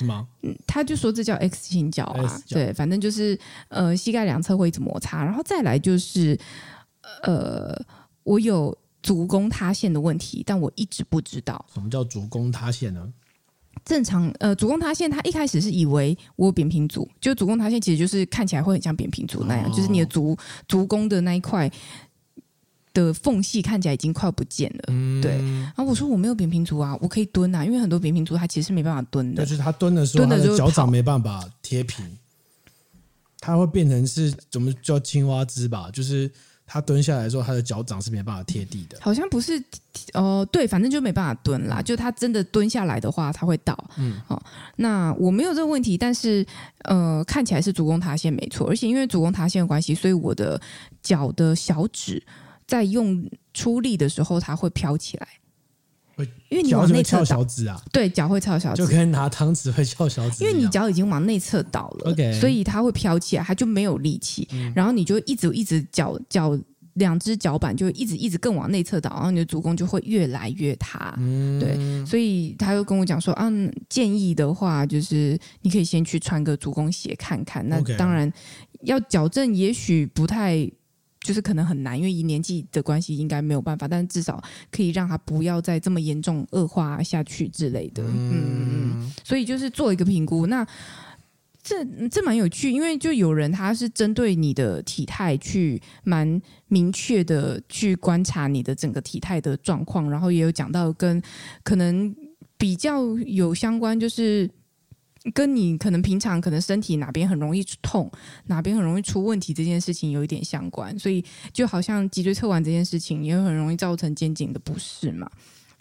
[0.03, 0.27] 吗？
[0.43, 3.39] 嗯，他就说这叫 X 型脚啊，对，反正就是
[3.69, 6.39] 呃，膝盖两侧会一直摩擦，然后再来就是
[7.23, 7.75] 呃，
[8.23, 13.13] 我有足弓塌陷的问题，但我一直不知道什么叫足弓塌陷呢？
[13.85, 20.37] 正常呃，足弓塌陷，他一开始是以为我有扁平足，就足弓塌陷其实就是看起来会很像扁平足那样，哦、就是你的足
[20.69, 21.71] 足弓的那一块。
[22.93, 25.33] 的缝隙看起来已经快不见了，嗯、对。
[25.33, 29.45] 然后我说我没有扁平足啊，我可以蹲啊，因为很多扁平足它其实是没办法蹲的。
[29.45, 32.05] 就是他蹲的时候，脚掌没办法贴平，
[33.41, 35.91] 它会变成是怎么叫青蛙姿吧？
[35.93, 36.31] 就是
[36.67, 38.99] 他蹲下来的时候，他的脚掌是没办法贴地的。
[39.01, 39.59] 好像不是
[40.15, 41.83] 哦、呃，对，反正就没办法蹲啦。
[41.83, 43.77] 就他真的蹲下来的话，他会倒。
[43.97, 44.43] 嗯，好、哦，
[44.77, 46.47] 那我没有这个问题，但是
[46.85, 50.61] 呃，看起来是足弓塌陷没错，而且因为足弓塌陷的关系，所以我的
[51.03, 52.23] 脚的小指。
[52.73, 55.29] 在用出力的时候，它会飘起来，
[56.49, 66.59] 因为你往内侧小指啊，对，脚会翘小指，就跟拿汤匙会翘小指，因为你脚已经往内侧倒了所以它会飘起来，它就没有力气，嗯、然后你就一直一直脚脚
[66.95, 78.33] 两只脚板就一直一直更往内侧倒，然后你的足弓就会越来越塌，嗯、对，所以他又跟我讲说，嗯、啊，建议的话就是你可以先去穿个足弓鞋看看，那当然
[78.85, 80.67] 要矫正，也许不太。
[81.23, 88.03] 就是可能很难，因为以年纪的关系，应该没有办法，但是至少可以让他不要再这么严重恶化下去之类的。
[88.03, 90.47] 嗯，嗯，所以就是做一个评估。
[90.47, 90.67] 那
[91.63, 101.23] 这这蛮有趣，因为就有人他是针对你的体态去蛮明确的去观察你的整个体态的状况，然后也有讲到跟
[101.63, 102.13] 可能
[102.59, 104.51] 比较有相关，就是。
[105.35, 108.11] 跟你可能平常可能身体哪边很容易痛，
[108.47, 115.31] 哪边很容易出问题这件事情有一点相关，所以就好像脊椎侧弯这件事情也很容易造成肩颈的不适嘛。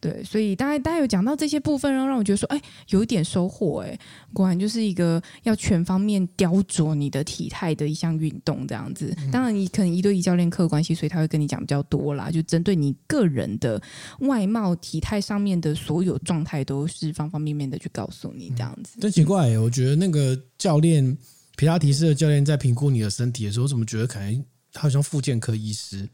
[0.02, 2.60] 对，所以大家大家有讲到这些部分，然后让我觉得说，哎，
[2.90, 3.98] 有一点收获，哎，
[4.34, 9.16] 果然就是一个要全方面雕琢你的体态的一项运动，这样子。
[9.32, 13.80] 当然，你可能一对一教练课关系，所以他会跟你讲比较多啦，就针对你个人的
[14.22, 19.00] 外貌、体态上面的所有状态，都是方方面面的去告诉你这样子。
[19.00, 21.16] 真奇怪，我觉得那个教练，
[21.56, 26.10] 皮拉提斯的教练在评估你的身体的时候，我怎么觉得可能他好像复健科医师？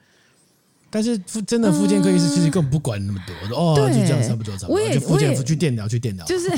[0.90, 4.90] 但是真的复健科医师其实根本不管那么多，嗯、哦，对就这样差不多，差不多。
[4.90, 6.50] 就复健去电疗，去电疗，就是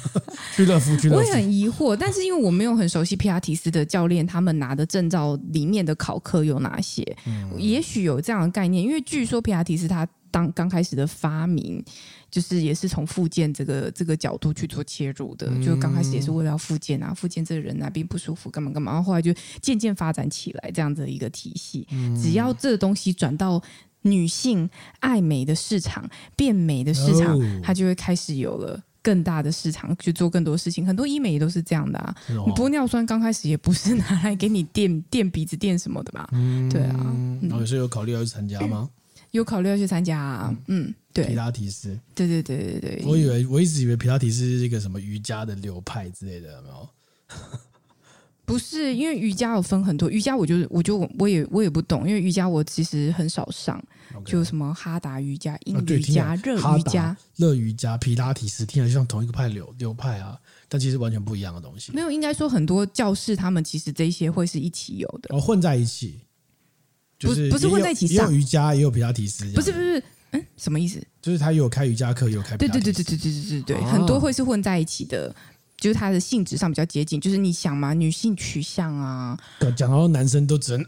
[0.56, 1.20] 去乐福， 去乐福。
[1.20, 7.04] 我也很疑惑，但是因为我没有很熟悉皮亚提斯的教练，他们拿的证照里面的考科有哪些？
[7.26, 11.80] 嗯、也许有这样的概念，因为据说皮亚提斯他当刚开始的发明，
[12.28, 21.86] 就是也是从复健这个这个角度去做切入的，嗯、就刚开始也是为了要复健啊，复健这个人哪边不舒服干嘛干嘛，然后后来就渐渐发展起来这样的一个体系。
[21.92, 23.62] 嗯、只要这东西转到
[24.02, 24.68] 女性
[24.98, 30.84] 爱美的市场、变美的市场，哦、它就会开始有了更大的市场去做更多事情。
[30.84, 32.12] 很多医美也都是这样的啊。
[32.26, 36.28] 你玻尿酸刚开始也不是拿来给你垫垫鼻子垫什么的吧？
[36.32, 37.16] 嗯、对啊。
[37.42, 38.90] 然后是有考虑要去参加吗？
[39.38, 46.88] 有考虑要去参加啊，嗯，对，皮拉提斯，对对对对对，我以为我一直以为皮拉提斯是一个什么瑜伽的流派之类的，有没有？
[48.46, 53.82] 不是，因为瑜伽有分很多，瑜伽我就我就我也我也不懂，因为瑜伽我其实很少上
[54.14, 54.24] ，Okay.
[54.24, 61.90] 就什么哈达瑜伽、阴瑜伽、热瑜伽、热瑜伽、皮拉提斯，听起来就像同一个派流流派啊，但其实完全不一样的东西。
[61.92, 66.20] 没有，应该说很多教室他们其实这些会是一起有的，哦，混在一起。
[67.24, 69.44] 不是不是混在一起上，也有瑜伽，也有皮拉提斯。
[69.52, 71.02] 不是不是，嗯，什么意思？
[71.22, 72.56] 就是他有开瑜伽课，也有开。
[72.56, 75.34] 对对对对对对对对对，啊、很多会是混在一起的，
[75.78, 77.20] 就是它的性质上比较接近。
[77.20, 79.38] 就是你想嘛，女性取向啊，
[79.76, 80.86] 讲到男生都只能，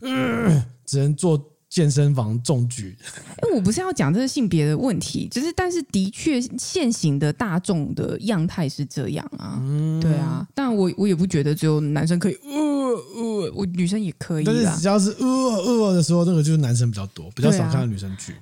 [0.00, 2.96] 呃呃、只能做健身房重举。
[3.42, 10.46] 哎，我不是要讲这个性别的问题，就是但是的确现行的大众的样态是这样啊，嗯、对啊。
[10.54, 14.44] 但我我也不觉得只有男生可以，呃呃呃，我女生也可以。
[14.44, 18.34] 但是只要是呃呃的时候，那个就是男生比较多，比较少看到女生去。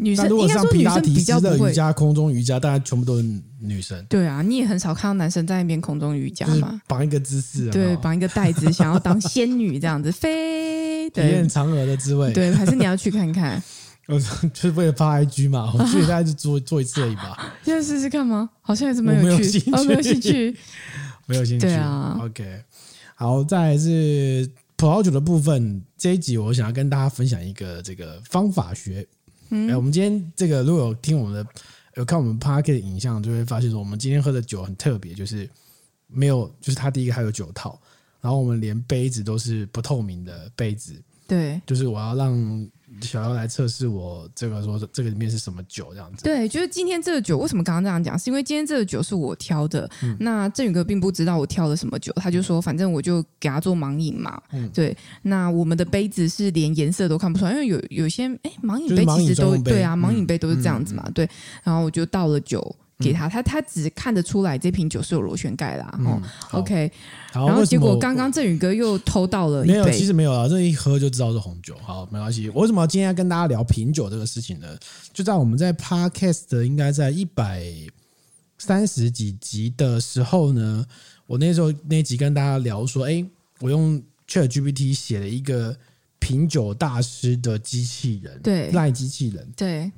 [0.00, 3.28] 女生如果像皮拉提斯的瑜伽、空中瑜伽，大家全部都是
[3.60, 4.00] 女生。
[4.08, 6.80] 对啊，你也很少看到男生在那边空中瑜伽嘛？
[6.86, 12.32] 绑一个姿势，对，绑一个带子，想要当仙女这样子 飞，体验嫦娥的滋味。
[12.32, 13.62] 对，还是你要去看看？
[14.08, 17.54] 我就是为了发 IG 嘛， 我去大概就做做一次而已吧。
[17.62, 18.48] 现在试试看吗？
[18.62, 20.56] 好像也是没有兴趣，没有兴趣，
[21.26, 21.66] 没有兴趣。
[21.66, 22.62] 对啊，OK，
[23.14, 25.82] 好，再来是葡萄酒的部分。
[25.98, 29.06] 这一集我想要跟大家分享一个这个方法学。
[29.50, 31.50] 嗯，我们今天这个如果有听我们的，
[31.96, 35.46] 有看我们 Podcast 的影像，就会发现说，我们今天喝的酒很特别，就是
[36.06, 37.78] 没有，就是它第一个还有酒套，
[38.20, 40.94] 然后我们连杯子都是不透明的杯子，
[41.26, 42.68] 对，就是我要让。
[43.02, 46.24] 小妖来测试我这个说这个里面是什么酒这样子？
[46.24, 48.18] 对，就是今天这个酒为什么刚刚这样讲？
[48.18, 49.88] 是因为今天这个酒是我挑的。
[50.02, 54.42] 嗯、那振宇哥并不知道我挑了什么酒，他就说反正我就给他做盲饮嘛。
[54.52, 54.96] 嗯、对。
[55.22, 61.04] 那我们的杯子是连颜色都看不出来，因为有有些哎盲饮杯其实都对啊，盲饮杯都是这样子嘛。
[61.06, 61.28] 嗯、对。
[61.62, 62.74] 然后我就倒了酒。
[62.98, 65.98] 给他，他他只看得出来这瓶酒是有螺旋盖啦。
[66.04, 66.90] 哦，OK，
[67.32, 71.76] 然后结果刚刚振宇哥又偷到了一杯，没有，其实没有啊，这一喝就知道是红酒。
[71.80, 72.48] 好，没关系。
[72.50, 74.66] 我为什么要今天要跟大家聊品酒这个事情呢？
[75.12, 77.62] 就在我们在 Podcast 应该在一百
[78.58, 80.84] 三十几集的时候呢，
[81.26, 83.24] 我那时候那集跟大家聊说，哎，
[83.60, 85.76] 我用 ChatGPT 写了一个
[86.18, 89.92] 品酒大师的机器人，对，赖机器人，对。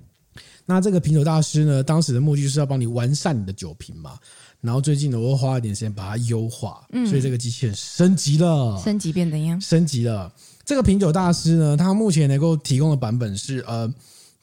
[0.70, 4.16] 那这个品酒大师呢，当时的目的就是要帮你完善你的酒瓶嘛。
[4.60, 9.60] 然后最近呢，我又花了点时间把它优化，嗯，所以这个机器人升级了，升级变怎样？
[9.60, 10.32] 升级了。
[10.64, 13.92] 这个品酒大师呢，他目前能够提供的版本是，呃，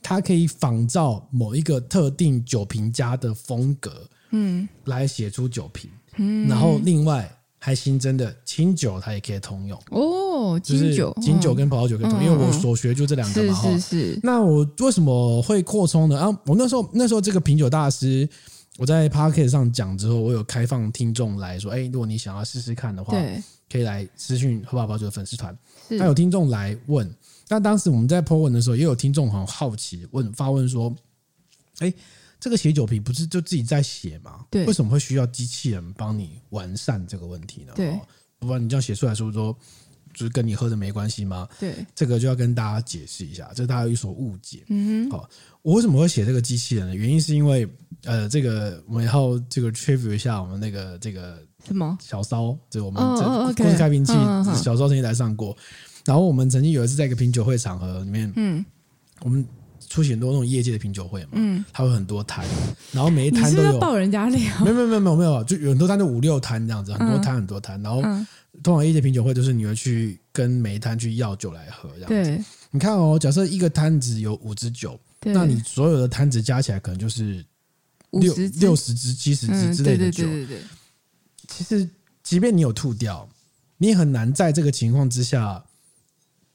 [0.01, 7.33] 它可以仿照某一个特定酒瓶家的风格，嗯，来写出酒瓶，嗯，然后另外。
[7.59, 10.59] 还新增的清酒，它也可以通用哦。
[10.63, 13.61] 清酒、清酒跟葡萄酒可以通用，因为我所学就这两个嘛。
[13.61, 14.19] 是是是。
[14.23, 16.19] 那我为什么会扩充呢？
[16.19, 18.27] 啊，我那时候那时候这个品酒大师，
[18.77, 23.13] 我在 Pocket 上讲之后，我有开放听众来说，哎，如果你想要试试看的话，
[23.71, 25.57] 可以来私讯喝吧葡萄酒的粉丝团。
[25.89, 27.11] 那有听众来问，
[27.49, 30.95] 那当时我们在 po 文的时候，也有听众很好奇问发问说，
[31.79, 31.91] 哎。
[32.39, 34.45] 这个写酒瓶不是就自己在写吗？
[34.51, 37.73] 对，为什么会需要机器人帮你完善这个问题呢？
[37.75, 37.99] 对，
[38.37, 39.57] 不然你这样写出来，是不是说
[40.13, 41.47] 就是跟你喝的没关系吗？
[41.59, 44.63] 对，这个就要跟大家解释一下，这大家有所误解。
[44.69, 45.29] 嗯哼，好，
[45.63, 46.95] 我为什么会写这个机器人呢？
[46.95, 47.67] 原因是因为
[48.03, 54.13] 呃，这个我们要这个 review 一下我们那个这个什么小骚，就我们这故事开瓶器
[54.55, 55.57] 小骚曾经来上过，
[56.05, 58.63] 然后我们曾经有一次在一个品酒会场合里面，嗯，
[59.21, 59.43] 我们。
[59.89, 62.45] 出席很多那种业界的品酒会嘛，嗯，他会很多摊，
[62.91, 68.01] 然后每一摊都有爆人家料，没有没有没有没有，就有很多摊就五六摊这样子，很多摊很多摊，然后
[68.63, 72.43] 通常业界品酒会就是你会去跟每一摊去要酒来喝这样子。
[72.71, 77.45] 你看哦，假设一个摊子有五支酒，那你所有的摊子加起来可能就是
[78.11, 80.25] 六六十支、七十支之类的酒。
[80.25, 80.61] 对对对。
[81.47, 81.89] 其实，
[82.23, 83.27] 即便你有吐掉，
[83.77, 85.63] 你也很难在这个情况之下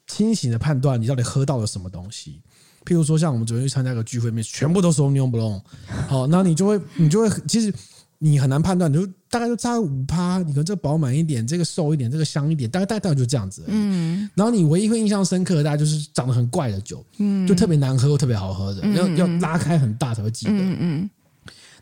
[0.05, 2.41] 清醒的判断你到底喝到了什么东西。
[2.85, 5.61] 譬如说，像我们昨天去参加一个聚会，面全部都是 Blanc，
[6.07, 7.73] 好，那你就会，你就会，其实
[8.19, 13.63] 你很难判断，你就大概就差五趴，你可能这个饱满一点，这个瘦一点，这个香一点，大概大概大概就这样子。
[13.67, 20.51] 嗯，然后你唯一会印象深刻的，大概就是长得很怪的酒，嗯，就特别难喝又特别好喝的，要要拉开很大才会记得。
[20.53, 21.09] 嗯嗯。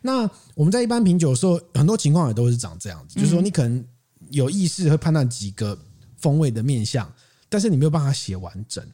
[0.00, 3.84] 那我们在一般品酒的时候，很多情况也都是长这样子，就是说你可能
[4.30, 5.78] 有意识会判断几个
[6.16, 7.08] 风味的面相，
[7.48, 8.84] 但是你没有办法写完整。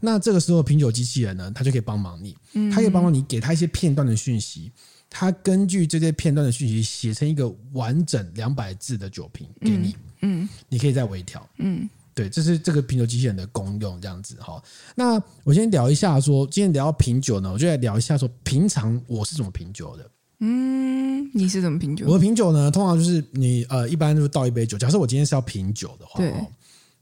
[0.00, 2.36] 那这个时候，品酒机器人呢，它就可以帮忙你，
[2.70, 4.70] 它可以帮忙你给它一些片段的讯息，
[5.10, 14.62] 它根据这些片段的讯息写成一个完整两百字的酒瓶给你，嗯，你可以再微调，嗯，对，这是这个品酒机器人的功用，这样子哈。
[14.94, 20.10] 那我先聊一下，说今天聊到品酒呢，我就来聊一下说，平常我是怎么品酒的？
[20.40, 22.06] 嗯，你是怎么品酒？
[22.06, 26.32] 我的品酒呢，通常就是你呃，一般就是倒一杯酒，假设我今天是要品酒的话，对，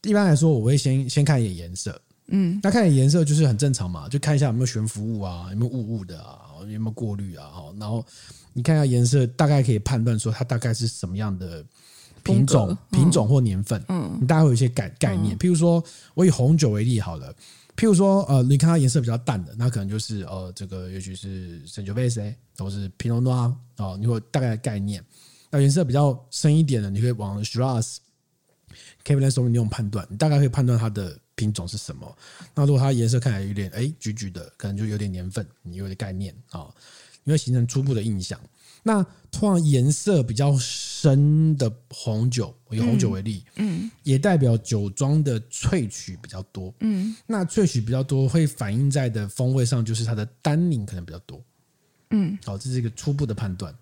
[0.03, 2.01] 一般来说我会先先看一眼颜色。
[2.29, 8.05] 嗯，那看颜色就是很正常嘛，就看一下有没有悬浮物啊，有没有雾雾的啊，有没有过滤啊，然后
[8.53, 11.65] 你看一下颜色，大概可以判断说它大概是什么样的
[12.25, 15.39] 品种、嗯、品种或年份，嗯，你大概会有一些概概念。
[15.39, 15.81] 譬如说，
[16.15, 17.33] 我以红酒为例好了，
[17.77, 22.21] 譬如说，呃，你看它颜色比较淡的，那可能就是呃，这个也许是圣乔维斯，
[22.59, 25.01] 或是皮诺诺啊，你会大概的概念。
[25.49, 27.99] 那颜色比较深一点的，你可以往 Shiraz、
[29.05, 31.17] Cabernet Sauvignon 用判断，你大概可以判断它的。
[31.37, 32.19] 品种是什么？
[32.55, 36.67] 那如果它颜色看起来有点哎橘橘的，可能就有点年份，你有点概念啊，
[37.23, 38.41] 你会形成初步的印象。
[38.83, 43.91] 那通常颜色比较深深的红酒，以红酒为例，嗯，嗯。
[44.03, 51.41] 也代表酒庄的萃取比较多，嗯，那萃取比较多会反映在的风味上，就是它的单宁可能比较多，
[52.11, 53.73] 嗯，好，这是一个初步的判断，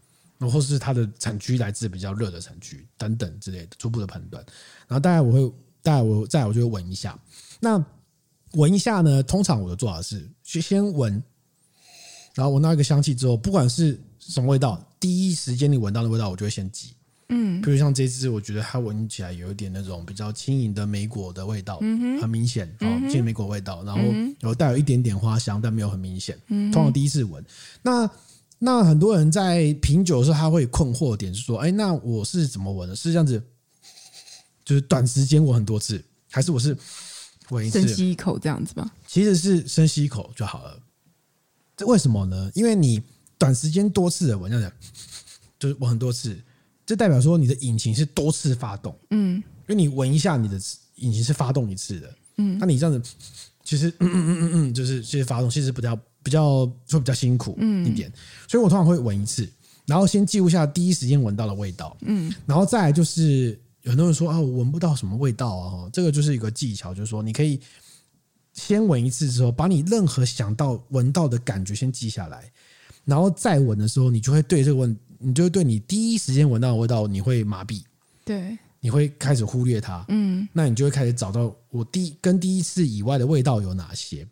[0.40, 4.44] 或是它的产区来自比较热的产区等等之类的初步的判断。
[4.88, 5.54] 然后大概我会，
[5.84, 7.16] 大概我再我就会闻一下，
[7.60, 7.84] 那
[8.54, 11.22] 闻一下呢，通常我的做法是先先闻，
[12.34, 16.94] 然后闻到一个香气之后，不管是什么味道，第一时间你闻到的味道，我就会先记。
[17.28, 24.00] 嗯，比如像这支，我觉得它闻起来有一点那种比较轻盈的莓果的味道，嗯、很明显，哦，轻莓果味道，然后
[24.40, 26.38] 有带有一点点花香，但没有很明显。
[26.48, 27.44] 通常第一次闻，
[27.82, 28.08] 那
[28.58, 32.94] 那很多人在品酒的时候，他会困惑点是说，哎，那我是怎么闻的？
[32.94, 33.42] 是这样子，
[34.64, 36.76] 就是短时间闻很多次，还是我是
[37.50, 38.90] 闻一次，深吸一口这样子吧？
[39.06, 40.78] 其实是深吸一口就好了。
[41.76, 42.50] 这为什么呢？
[42.54, 43.02] 因为你
[43.36, 44.72] 短时间多次的闻，这样，
[45.58, 46.36] 就是闻很多次。
[46.86, 50.60] 这代表说你的引擎是多次发动，嗯，因为你闻一下，你的
[50.96, 53.10] 引擎是发动一次的，嗯，那你这样子，
[53.64, 57.56] 其实，嗯嗯嗯嗯嗯，就是其实发动，其实比较比较会比较辛苦
[57.86, 58.12] 一点，嗯，
[58.46, 59.48] 所以我通常会闻一次，
[59.86, 67.60] 然后先记录下第一时间闻到的味道，嗯，然后再来就是有很多人说啊，我闻不到什么味道啊，这个就是一个技巧，就是说你可以
[68.52, 72.50] 先闻一次之后，把你任何想到闻到的感觉先记下来，
[73.04, 74.96] 然后再闻的时候，你就会对这个问。
[75.20, 77.82] 你就会对你第一时间闻到的味道，你会麻痹，
[78.26, 84.26] 对，你会开始忽略它，嗯，那你就会开始找到我第跟第一次以外的味道有哪些，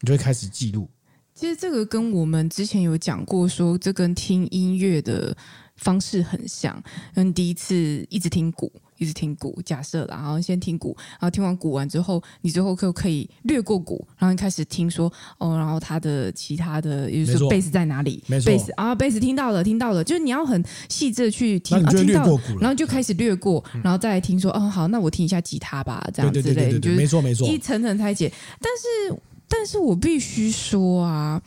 [0.00, 0.86] 你就会开始记录。
[1.34, 5.34] 其实这个跟我们之前有讲过，说这跟听音乐的
[5.76, 6.82] 方式很像，
[7.14, 8.70] 跟第一次一直听鼓。
[8.98, 18.22] 一直听鼓，假设啦，然后先听鼓，然后听完鼓完之后，你最后可可以略过鼓，然后开始听说哦，然后他的其他的，比如说贝斯在哪里？
[18.44, 28.32] 贝斯啊，贝斯听到了，听到了，就是你要很细致的去听，啊，听到了，然后就开始略过，然后再来听说，哦，好，那我听一下吉他吧，这样之类，就是，没错没错，一层层拆解。
[28.60, 28.70] 但
[29.12, 31.42] 是，但是我必须说啊，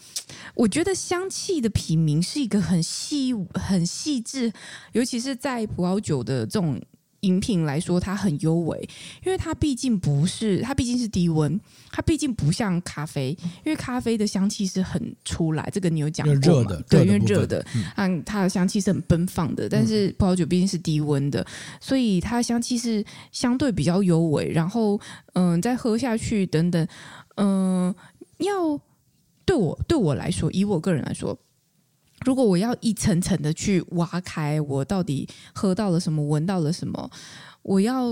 [0.54, 4.52] 我觉得香气的品名是一个很细、很细致，
[4.92, 6.80] 尤其是在葡萄酒的这种。
[7.22, 8.80] 饮品来说，它很优微，
[9.26, 11.60] 因为它毕竟不是，它毕竟是低温，
[11.92, 16.78] 它毕竟不像咖啡，因为咖啡的香气是很出来，这个你有讲过吗？
[16.90, 17.66] 对，因为热的，
[17.96, 21.46] 嗯，它的香气是很奔放的，但是葡萄酒毕竟是低温的，
[21.82, 25.00] 所以它的香气是相对比较优微，然后
[25.34, 26.88] 嗯，再喝下去等等，
[27.36, 27.94] 嗯，
[28.38, 28.80] 要
[29.44, 31.38] 对我对我来说，以我个人来说。
[32.26, 37.10] 如果我要一层层的去挖开，我到底喝到了什么，闻到了什么，
[37.62, 38.06] 我要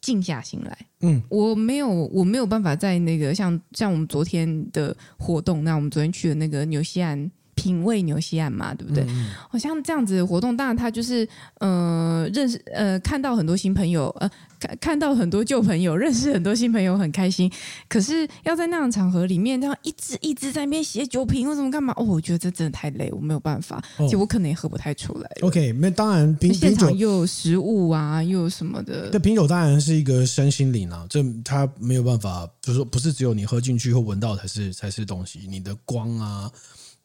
[0.00, 0.78] 静下心来。
[1.00, 7.30] 嗯，我没有，我没有办法在那个像像我们昨天的活动，那我们昨天去的那个纽西兰。
[7.58, 9.04] 品味纽西兰嘛，对不对？
[9.48, 11.28] 好、嗯、像这样子的活动，当然他就是
[11.58, 14.30] 呃认识呃看到很多新朋友，呃
[14.60, 17.50] 看看到很多旧朋友，认识很多新朋友，很开心。
[17.88, 21.92] 可是要在那样的场合里面，这样一直一直在那边写酒瓶或什么干嘛？
[21.96, 25.30] 哦，我觉得这真的太累，我没有办法，而且我可能也喝不太出来。
[25.42, 29.10] OK，那当然品现场又有食物啊，又有什么的。
[29.10, 36.50] 这品酒当然是一个身心灵啊，这他没有办法，就是说不是只有你喝进去或闻到才是才是东西，你的光啊。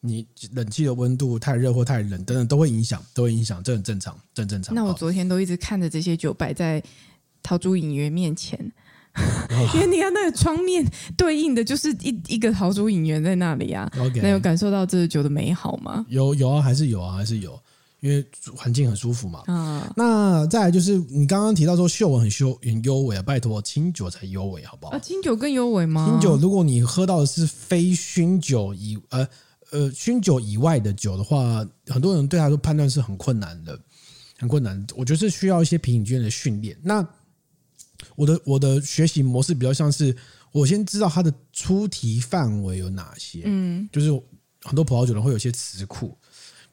[0.06, 4.74] 你冷气的温度太热或太冷等等都会影响，都会影响，这很正常，这很正常。
[4.74, 6.82] 那我昨天都一直看着这些酒摆在
[7.42, 8.58] 陶朱隐园面前，
[9.16, 10.86] 哦、因为你看那个窗面
[11.16, 13.90] 对应的就是一一个陶朱隐园在那里啊。
[13.96, 16.04] Okay, 那有感受到这个酒的美好吗？
[16.10, 17.58] 有有啊，还是有啊，还是有，
[18.00, 18.22] 因为
[18.54, 19.44] 环境很舒服嘛。
[19.46, 24.92] 啊，那再来就是你刚刚提到说嗅闻很修很优美啊，拜托清酒才优美好不好？
[24.92, 26.06] 啊，清酒更优美吗？
[26.10, 29.26] 清酒如果你喝到的是非熏酒以呃。
[29.74, 33.76] 呃，熏酒以外的酒的话，很多人对他说判断是很困难的，
[34.38, 34.86] 很困难。
[34.94, 36.78] 我觉得是需要一些品饮经验的训练。
[36.80, 37.04] 那
[38.14, 40.16] 我的我的学习模式比较像是，
[40.52, 43.42] 我先知道它的出题范围有哪些。
[43.46, 44.12] 嗯，就是
[44.62, 46.16] 很多葡萄酒人会有一些词库，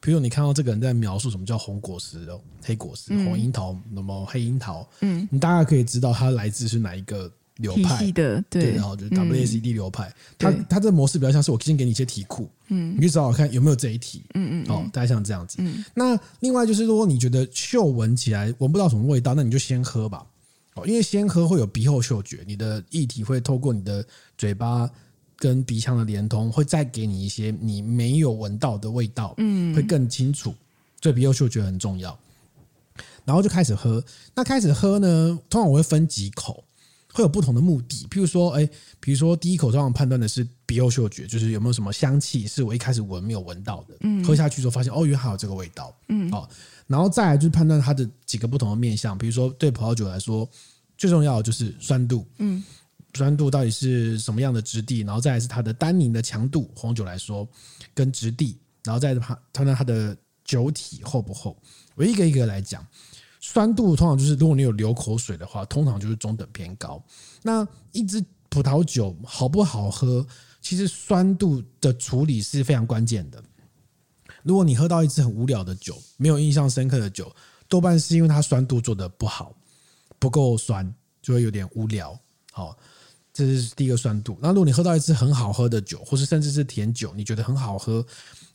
[0.00, 7.28] 比如你看到这个人在描述什么叫红果实的黑果实、红樱桃，那么黑樱桃，嗯，你大概可以知道它来自是哪一个。
[7.62, 8.12] 流派。
[8.12, 15.58] 的对，然后就是 WACD 流派，它它这个模式比较像是我先给你一些题库，嗯，你去找找看有没有这一题，嗯嗯，哦，大概像这样子。
[15.94, 20.26] 那另外就是，如果你觉得嗅闻起来闻不到什么味道，那你就先喝吧，
[20.74, 24.04] 哦，因为先喝会有鼻后嗅觉，你的液体会透过你的
[24.36, 24.90] 嘴巴
[25.36, 30.54] 跟鼻腔的连通，会再给你一些你没有闻到的味道，嗯，会更清楚，
[31.00, 32.18] 所以鼻后嗅觉很重要。
[33.24, 34.04] 然后就开始喝，
[34.34, 36.64] 那开始喝呢，通常我会分几口。
[37.12, 46.48] 会有不同的目的，譬如说，哎，比如说第一口通常判断的是鼻后嗅觉，就是有没有什么香气是我一开始闻没有闻到的，嗯，喝下去之后发现哦，原来还有这个味道，嗯，好，
[46.86, 50.48] 然后再来就是判断它的几个不同的面向，比如说对葡萄酒来说，
[50.96, 52.64] 最重要的就是酸度，嗯，
[53.12, 57.46] 酸度到底是什么样的质地，然后再来是它的单宁的强度，红酒来说
[57.92, 61.54] 跟质地，然后再判判断它的酒体厚不厚。
[61.94, 62.86] 我一个一个来讲，
[63.44, 67.04] 酸度通常就是如果你有流口水的话，通常就是中等偏高。
[67.42, 70.24] 那一支葡萄酒好不好喝，
[70.60, 73.42] 其实酸度的处理是非常关键的。
[74.44, 77.34] 如果你喝到一支很无聊的酒，没有印象深刻的酒，
[77.66, 79.52] 多半是因为它酸度做得不好，
[80.20, 82.16] 不够酸，就会有点无聊。
[82.52, 82.76] 好，
[83.32, 84.36] 这是第一个酸度。
[84.40, 88.04] 那如果你喝到一支很好喝的酒，或是甚至是甜酒，你觉得很好喝，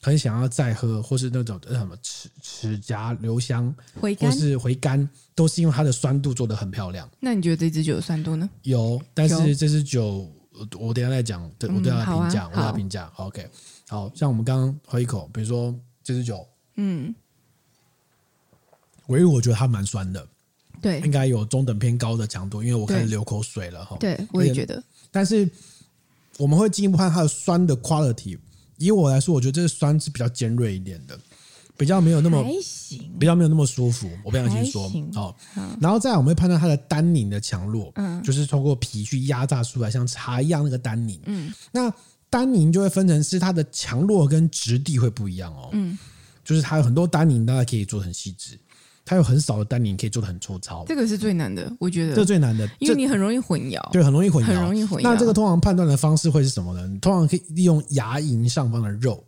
[0.02, 7.10] 很想要再喝，或是那种什么齿齿颊留香，回甘或是回甘，都是因为它的酸度做得很漂亮。
[7.20, 8.50] 那你觉得这支酒的酸度呢？
[8.64, 10.32] 有，但是这支酒
[10.80, 13.12] 我等下再讲，对我对它评价，我对它评价。
[13.16, 13.50] OK。
[13.90, 15.74] 好像我们刚刚喝一口，比如说
[16.04, 17.16] 这支酒，嗯，
[19.08, 20.28] 唯一我觉得它蛮酸的，
[20.82, 23.98] 对，应该有中等偏高的强度，因为我开始流口水了哈。
[24.00, 24.84] 对，我也觉得。
[25.12, 25.50] 但是
[26.38, 28.38] 我们会进一步看它的酸的 quality。
[28.78, 31.20] 以我来说，我觉得这个酸是比较尖锐一点的，
[31.76, 32.44] 比较没有那么
[33.20, 34.10] 比较没有那么舒服。
[34.24, 35.36] 我不想先说好，
[35.82, 41.94] 然后再来我们会判断它的单宁的强弱，嗯，就是通过皮去压榨出来，像茶一样那个单宁，嗯，那。
[42.30, 45.98] 单宁就会分成是它的强弱跟质地会不一样哦，嗯，
[46.44, 48.58] 就是它有很多单宁，大家可以做得很细致；
[49.08, 50.84] 它有很少的单宁，可以做的很粗糙。
[50.86, 55.04] 这个是最难的，我觉得这最难的，因为你很容易混淆，对，很容易混淆，很容易混淆。
[55.04, 56.86] 那这个通常判断的方式会是什么呢？
[56.86, 59.24] 你通常可以利用牙龈上方的肉，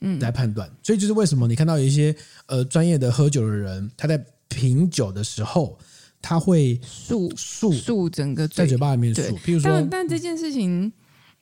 [0.00, 0.70] 嗯，来判断。
[0.80, 2.14] 所以就是为什么你看到有一些
[2.46, 5.76] 呃专业的喝酒的人，他在品酒的时候，
[6.22, 9.36] 他会漱漱漱整个在嘴巴里面漱。
[9.38, 10.92] 譬如说，但但这件事情，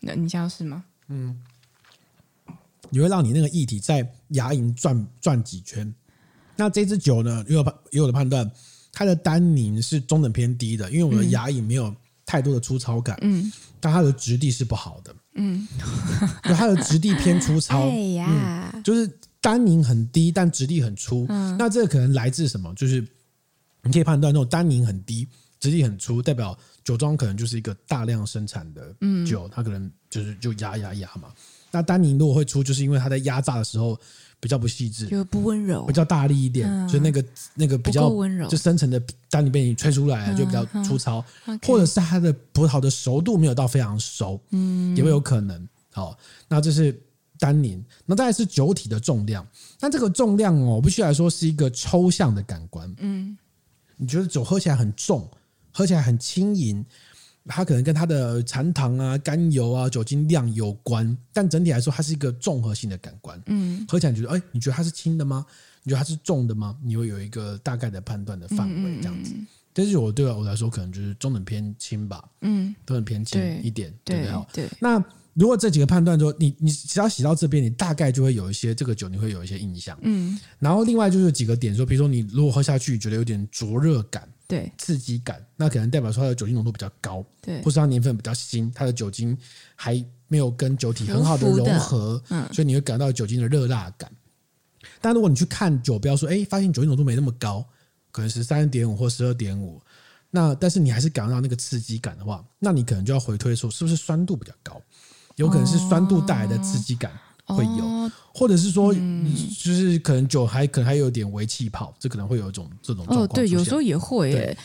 [0.00, 0.84] 那你相信吗？
[1.08, 1.38] 嗯，
[2.88, 5.94] 你会让你那个液体在牙龈转转几圈。
[6.56, 8.50] 那这支酒呢，也有也有的判断，
[8.92, 11.94] 它的单宁是中等偏低的，因为我的牙龈没有
[12.24, 13.18] 太多的粗糙感。
[13.22, 15.14] 嗯，但它的质地是不好的。
[15.34, 15.66] 嗯，
[16.42, 17.88] 它的质地偏粗糙。
[17.90, 21.26] 哎呀，嗯，就是单宁很低，但质地很粗。
[21.28, 22.72] 嗯，那这个可能来自什么？
[22.74, 23.06] 就是
[23.82, 25.26] 你可以判断那种单宁很低。
[25.60, 28.94] 质地很粗，代表酒庄可能就是一个大量生产的
[29.26, 31.32] 酒，嗯、它可能就是就压压压嘛。
[31.70, 33.98] 那单宁如果会出，就是因为它在压榨的时候
[34.44, 37.24] 比较不细致，就不温柔，比较大力一点，嗯、就那个
[37.54, 41.24] 那个比较温柔，就深层的单宁被你吹出来了，就比较粗糙，
[41.66, 45.66] 或者是它的葡萄的熟度没有到非常熟，嗯，也会有可能。
[45.92, 46.14] 好，
[46.46, 46.94] 那这是
[47.38, 49.46] 单宁，那再来是酒体的重量。
[49.80, 52.94] 那这个重量哦，我必须来说是一个抽象的感官。
[52.98, 53.38] 嗯，
[53.96, 55.26] 你觉得酒喝起来很重？
[55.72, 56.84] 喝起来很轻盈，
[57.46, 63.40] 它可能跟它的残糖啊、甘油啊、酒精量有关，但整体来说，它是一个综合性的感官。
[63.46, 65.44] 嗯，喝起来你觉得，哎，你觉得它是轻的吗？
[65.82, 66.74] 你觉得它是重的吗？
[66.82, 69.34] 你会有一个大概的判断的范围，这样子。
[69.74, 72.24] 但是我对我来说，可能就是中等偏轻吧。
[72.40, 74.24] 嗯，中等偏轻一点，对不
[74.54, 74.66] 对？
[74.66, 74.70] 对。
[74.80, 79.98] 那如果这几个判断说，你你只要洗到这边，你大概就会有一些这个酒，你会有一些印象。
[80.00, 80.38] 嗯。
[80.58, 84.26] 然后另外就是几个点说，比如说你如果喝下去觉得有点灼热感。
[84.46, 89.36] 对，刺激感，那可能代表说它的酒精浓度比较高，对，或是它年份比较新，它的酒精
[89.74, 89.94] 还
[90.28, 94.10] 没有跟酒体很好的融合，嗯，所以你会感到酒精的热辣感。
[95.00, 97.64] 但如果你去看酒标说，哎，发现酒精浓度没那么高，
[98.10, 99.80] 可能十三点五或十二点五，
[100.30, 104.80] 那但是你还是感到那个刺激感的话，那你可能就要回推说，是不是酸度比较高？
[105.36, 107.10] 有可能是酸度带来的刺激感。
[107.10, 113.24] 哦会有，或者是说，就是可能酒还可能还有点微气泡，这可能会有一种这种状况。
[113.24, 114.56] 哦，对，有时候也会诶。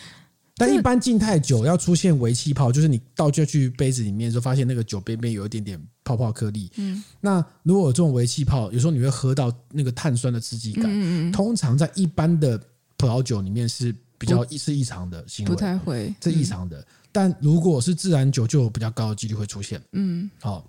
[0.56, 6.70] 但一般静态酒要出现微气泡，就是你倒进去杯子里面，就发现那个酒杯边有一点点泡泡颗粒。
[6.76, 7.02] 嗯。
[7.22, 10.84] 那如果有这种微气泡，有时候你会喝到那个碳酸的刺激感。
[10.88, 11.32] 嗯嗯。
[11.32, 12.62] 通常在一般的
[12.98, 16.86] 葡萄酒里面是比较是异常的行为，不太会，是异常的。
[17.10, 19.82] 但如果是自然酒，就有比较高的几率会出现。
[19.94, 20.30] 嗯。
[20.42, 20.66] 好。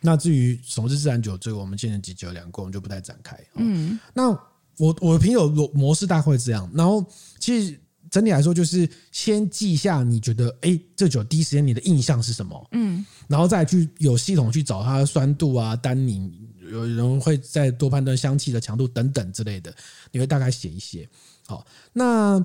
[0.00, 3.38] 那至于什么是自然酒，这个我们前几集有聊过，我们就不再展开。
[3.54, 4.30] 嗯，那
[4.78, 6.70] 我我的品酒模式大概会这样。
[6.74, 7.04] 然后
[7.40, 7.80] 其实
[8.10, 12.68] 整体来说，就是先记下你觉得，哎，这酒第一时间你的印象是什么？
[12.72, 16.30] 嗯，然后再去有系统去找它的酸度啊、单宁，
[16.70, 19.74] 有人会再多判断香气的强度等等之类的，
[20.12, 21.08] 你会大概写一些。
[21.46, 22.44] 好，那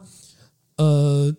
[0.77, 1.35] 呃，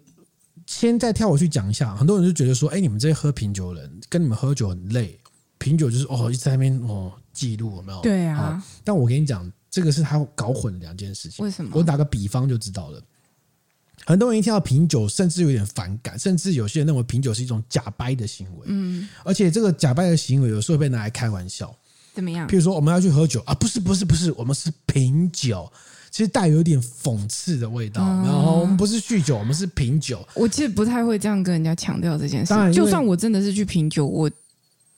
[0.67, 5.19] 先再跳过去讲一下，很多人就觉得说，哎，你们这些喝品酒的人跟你们喝酒很累。
[5.63, 8.01] 品酒就是哦，一直在那边哦记录有没有？
[8.01, 8.61] 对啊。
[8.83, 11.45] 但我跟你讲，这个是他搞混两件事情。
[11.45, 11.71] 为什么？
[11.73, 13.01] 我打个比方就知道了。
[14.05, 18.65] 很多人一听到品酒，甚至有点反感，甚至有些人认为品酒是一种假掰的行为。
[18.65, 19.09] 嗯。
[19.25, 21.73] 而且这个假掰的行为有时候被拿来开玩笑。
[22.13, 22.49] 怎么样？
[22.49, 25.73] 譬如说，我们要去喝酒啊，不是不是不是，我们是品酒。
[26.11, 28.03] 其实带有一点讽刺的味道。
[28.03, 30.23] 嗯、然后我们不是酗酒，我们是品酒。
[30.35, 32.53] 我其实不太会这样跟人家强调这件事。
[32.71, 34.31] 就算我真的是去品酒，我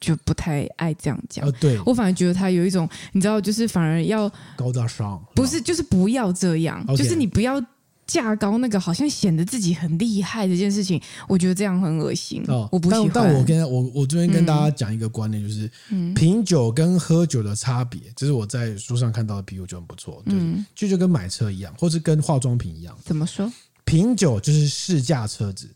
[0.05, 1.45] 就不太爱这样讲。
[1.47, 7.63] 呃、对我反而觉得他有一种，你知道，就是反而要高大上，不是，就是不要这样就是你不要。
[8.07, 12.45] 价高那个好像显得自己很厉害这件事情，我觉得这样很恶心。
[12.49, 13.11] 哦，我不喜欢。
[13.15, 20.23] 但但我跟我我这边跟大家讲一个观念，就是、嗯、品酒跟喝酒的差别，这是我在书上看到的比喻，就很不错。
[20.27, 22.95] 嗯，就就跟买车一样，或是跟化妆品一样。
[23.03, 23.51] 怎么说？
[23.87, 25.67] 品酒就是试驾车子，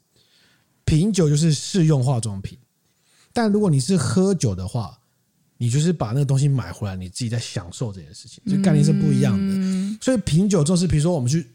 [0.84, 2.58] 品酒就是试用化妆品。
[3.32, 4.98] 但如果你是喝酒的话，
[5.56, 9.54] 你就是把那个东西买回来，你自己在享受这件事情，就概念是不一样的。
[9.54, 11.46] 嗯、所以品酒就是，比如说我们去。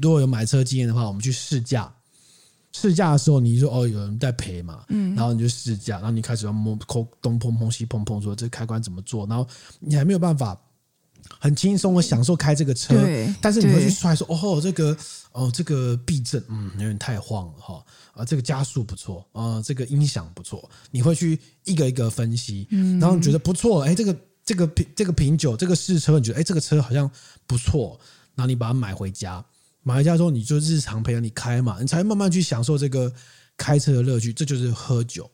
[0.00, 1.92] 如果有买车经验的话，我们去试驾。
[2.72, 9.44] 试驾的时候，你说哦，有人在陪嘛，嗯，然后你就试驾，然后你开始要摸抠东碰碰西碰碰，说这开关怎么做，然后
[9.80, 10.56] 你还没有办法
[11.38, 12.94] 很轻松的享受开这个车，
[13.40, 14.96] 但是你会去摔说哦，这个
[15.32, 27.10] 哦这个避震嗯有点太晃了哈，啊这个加速不错啊，这个音响不错，你会去一个一个分析，嗯，然后你觉得不错，哎，这个这个品这个品酒这个试车，你觉得哎这个车好像
[27.46, 27.98] 不错，
[28.34, 29.44] 然后你把它买回家。
[29.84, 33.10] 买回家之后，你就日常陪着你开嘛，你才慢慢去享受这个
[33.56, 34.34] 开车的乐趣。
[34.34, 35.30] 这就是喝酒，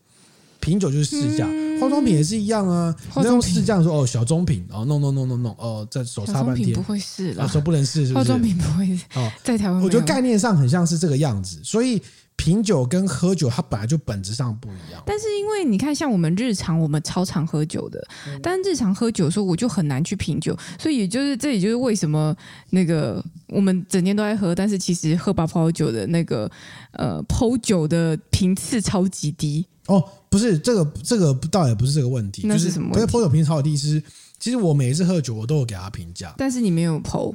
[0.65, 2.95] 品酒就是试驾，嗯、化妆品也是一样啊。
[3.17, 8.25] 你用试驾说哦，小棕瓶，哦弄弄弄弄弄，哦，在手擦半天，不会试了，手不能试，是不是？
[8.25, 12.01] 化妆品不会哦，在台湾，我觉得概念上很像是这个样子，所以。
[12.37, 15.03] 品酒跟喝酒，它本来就本质上不一样。
[15.07, 20.57] 但是因为你看，像我们日常，我们超常喝酒的，嗯、但日常喝酒的时候，我就很难去品酒。
[20.79, 22.37] 所以也就是这，也就是为什么
[22.71, 26.51] 那个我们整天都在喝，但是其实喝吧葡萄酒的那个
[26.93, 29.65] 呃剖酒的频次超级低。
[29.87, 32.43] 哦，不是这个，这个倒也不是这个问题。
[32.47, 33.01] 那是什么问题？
[33.01, 34.03] 就是剖酒频次超级低是，
[34.39, 36.35] 其实我每一次喝酒，我都有给他评价。
[36.37, 37.33] 但是你没有剖，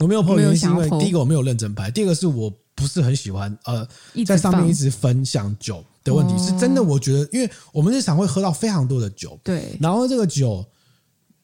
[0.00, 2.52] 我没有剖，原因是因为第一个我没有认真拍，第二个是我。
[2.80, 3.86] 不是很喜欢呃，
[4.26, 6.82] 在上面一直分享酒的问题，是真的。
[6.82, 9.76] 我觉得，因为我们日常会喝到非常多的酒，对。
[9.80, 10.64] 然后这个酒，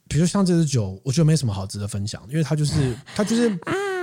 [0.09, 3.59] 比如像这支酒，我觉得没什么好值得分享，因为它就是 它就是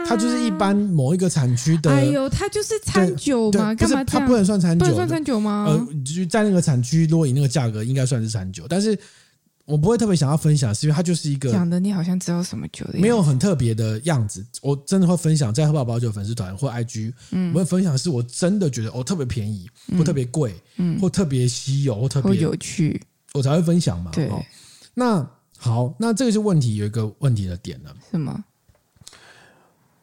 [0.07, 1.91] 它就是一般某一个产区的。
[1.91, 4.03] 哎呦，它就是餐酒嘛，干嘛？
[4.03, 5.65] 它不能算餐酒，不能算餐酒吗？
[5.67, 8.97] 呃，就是在那个产区，如果以那个价格，应该算是餐酒，但是。
[9.65, 14.45] 我不会特别想要分享，是因为它就是一个讲的，你好像知道什么酒的，没有很特别的样子。
[14.61, 23.01] 我真的会分享在喝宝宝酒粉丝团或 IG，嗯，我会分享是我真的觉得哦特别便宜，或特别贵，嗯，或特别稀有，或特别有趣，
[23.33, 24.11] 我才会分享嘛。
[24.11, 24.29] 对，
[24.93, 25.25] 那
[25.57, 28.43] 好，那这个是问题，有一个问题的点了，什么？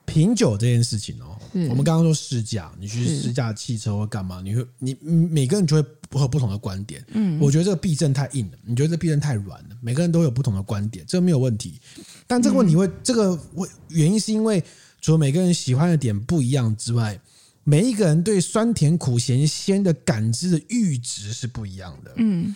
[0.06, 7.04] 品酒这件事情哦，是我们刚刚说试驾，你去试驾汽车或干嘛，你会你每个人就会有不同的观点。
[7.12, 11.80] 嗯，我觉得这个避震太硬了，你觉得这避震太软了，每个人都有不同的观点，这个没有问题。
[12.26, 13.38] 但这个问题会，嗯、这个
[13.88, 14.62] 原因是因为
[15.00, 17.20] 除了每个人喜欢的点不一样之外，
[17.64, 22.12] 每一个人对酸甜苦咸鲜的感知的阈值是不一样的。
[22.16, 22.54] 嗯。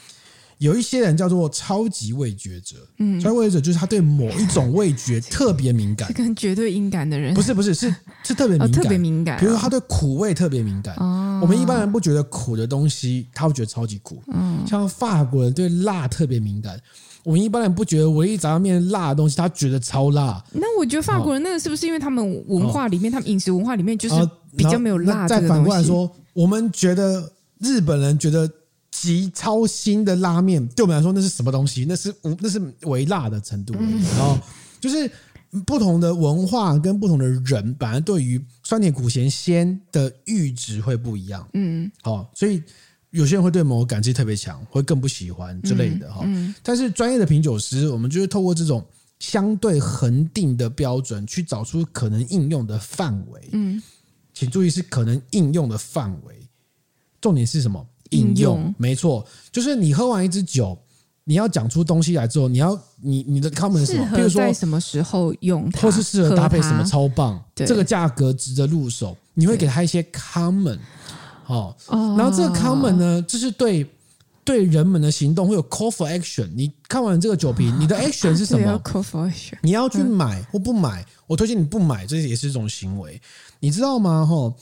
[0.59, 9.41] 有一些人叫做超级味觉者，嗯，超级味觉者就是他对某一种味觉特别敏感， 跟绝对敏感的人，不是不是是是特别敏感，哦、特别敏感、哦。
[9.41, 14.23] 比如说他对苦味特别敏感，哦、我们一般人不觉得苦的东西，他会觉得超级苦。
[14.33, 16.81] 嗯，像法国人对辣特别敏感，
[17.25, 20.43] 我们一般人不觉得唯一炸酱面辣的东西，他觉得超辣。
[20.53, 24.15] 那我觉得法国人那个是不是因为他们文化里面，哦、他们饮食文化里面就是
[24.57, 25.27] 比较没有辣？
[25.27, 28.49] 再反过来说，我们觉得日本人觉得。
[28.97, 31.85] 极超腥的拉面，对我们来说那是什么东西？
[31.89, 33.75] 那是无，那是微辣的程度。
[33.75, 34.39] 然后
[34.81, 35.11] 就是
[35.67, 41.45] 不同的文化跟不同的人，本来对于酸甜苦咸鲜的阈值会不一样。
[41.55, 42.63] 嗯，好，所以
[43.11, 46.23] 有些人会对某个感知特别强，会更不喜欢之类的哈。
[46.25, 48.87] 嗯，但是专业的品酒师，我们就是透过这种
[49.19, 53.49] 相对恒定的标准，去找出可能应用的范围。
[53.51, 53.83] 嗯，
[54.33, 56.49] 请注意是可能应用的范围，
[57.21, 57.85] 重点是什么？
[58.11, 60.79] 应用没错，就是你喝完一支酒，
[61.25, 64.09] 你要讲出东西来之后，你要你你的 comment 是什么？
[64.15, 70.79] 比如说在什么时候用，或是适合搭配什么超棒，这个价格值得入手，你会给他一些 comment，
[71.43, 73.87] 好，然后这个 comment 呢，就是对
[74.45, 76.49] 对人们的行动会有 call for action。
[76.55, 81.05] 你看完这个酒瓶，你的 action 是什么？call for action，你要去买或不买？
[81.27, 83.21] 我推荐你不买，这也是一种行为，
[83.61, 84.27] 你知道吗？
[84.27, 84.55] 哈。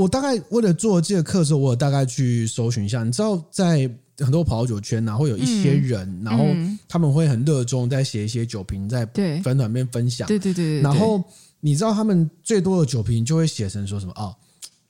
[0.00, 3.04] 我大概为了做这个课的时候，我有大概去搜寻一下。
[3.04, 6.46] 你知道，在很多葡萄酒圈呢，会有一些人，嗯、然后
[6.88, 9.04] 他们会很热衷在写一些酒评，在
[9.44, 10.26] 粉团里面分享。
[10.26, 10.80] 对对对。
[10.80, 11.22] 然后
[11.60, 14.36] 你知道他们最多的酒评就会写成说什么啊、哦？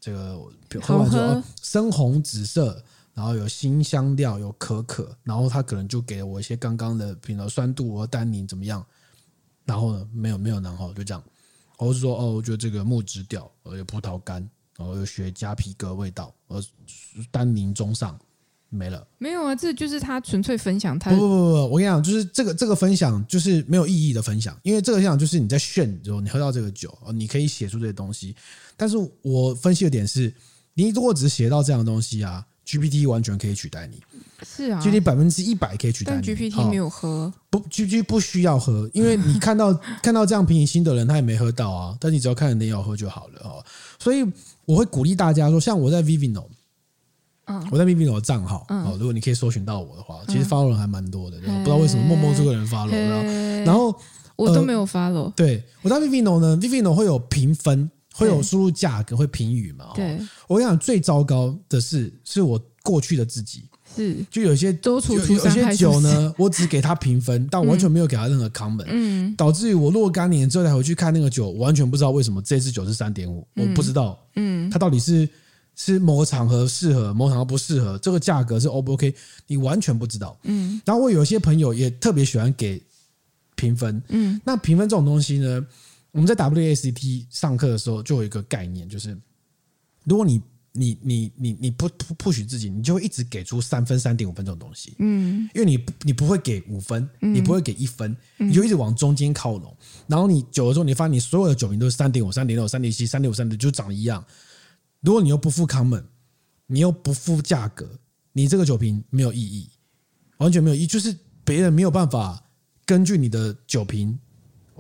[0.01, 0.39] 这个
[0.81, 2.81] 喝完之后深红紫色，
[3.13, 8.87] 然后有新香料，有可可，然后他可能就给了我一些刚刚的，比如酸度和单宁怎么样？
[9.65, 11.21] 然后呢，没有没有然后就这样。
[11.79, 14.49] 我是说哦，我觉得这个木质调，呃，有葡萄干，
[14.81, 16.59] 然后有雪茄皮革味道，呃，
[17.31, 18.19] 单宁中上。
[18.73, 21.11] 没了，没有啊，这就是他纯粹分享他。
[21.11, 28.33] 不不不不，我跟你讲，就是这个这个分享就是没有意义的分享，因为这个分享就是你在炫之后，你喝到这个酒，你可以写出这些东西。
[28.77, 30.33] 但是我分析的点是，
[30.75, 34.01] 你如果只是写到这样的东西啊，GPT 完全可以取代你。
[34.45, 36.23] 是啊，GPT 百分之一百可以取代你。
[36.25, 41.97] 但 GPT 没有喝，不，GPT 不需要喝，因为你看到 看到这样平行心的人，他也没喝到啊。
[42.01, 43.65] 但你只要看人你要喝就好了哦。
[43.99, 44.25] 所以
[44.71, 46.47] 我会鼓励大家说，像我在 Vivino
[47.47, 47.69] 嗯。
[47.73, 48.85] 我在 Vivino 的账号嗯。
[48.85, 52.93] 哦，如果你可以搜寻到我的话，其实 follow 人还蛮多的，不知道为什么默默这个人 follow，
[53.65, 53.95] 然后
[54.37, 55.33] 我都没有 follow。
[55.35, 59.93] 对，我在 Vivino 呢，Vivino 会有评分，会有输入价格，会评语嘛。
[59.95, 63.65] 对，我跟你讲，最糟糕的是，是我过去的自己，
[63.97, 75.29] 是就有些有有些酒呢， 我只给他评分，但我完全没有给他任何 comment，嗯，导致于我若干年之后才回去看那个酒，我完全不知道为什么这支酒是三点五，我不知道，嗯，它到底是。
[75.77, 79.15] 是某个场合适合，某个场合不适合，这个价格是 O 不 OK？
[79.47, 80.37] 你完全不知道。
[80.43, 82.83] 嗯，然后我有些朋友也特别喜欢给
[83.55, 84.03] 评分。
[84.09, 85.65] 嗯，那评分这种东西呢，
[86.11, 89.17] 我们在 WACT 上课的时候就有一个概念，就是
[90.05, 94.95] 如果你你你你你不不 push 自己，你就会一直给出三分、三点五分这种东西。
[94.99, 99.77] 嗯，因为你你不会给五分，你不会给一分，你就一直往中间靠拢。
[100.07, 104.25] 然后你久了之后，你发现你所有的酒瓶都是三点五、三点六、三点七、三点五、三点，就长得一样。
[105.01, 106.05] 如果你又不付 comment，
[106.67, 107.99] 你又不付价格，
[108.33, 109.69] 你这个酒瓶没有意义，
[110.37, 112.41] 完全没有意义，就是别人没有办法
[112.85, 114.17] 根据你的酒评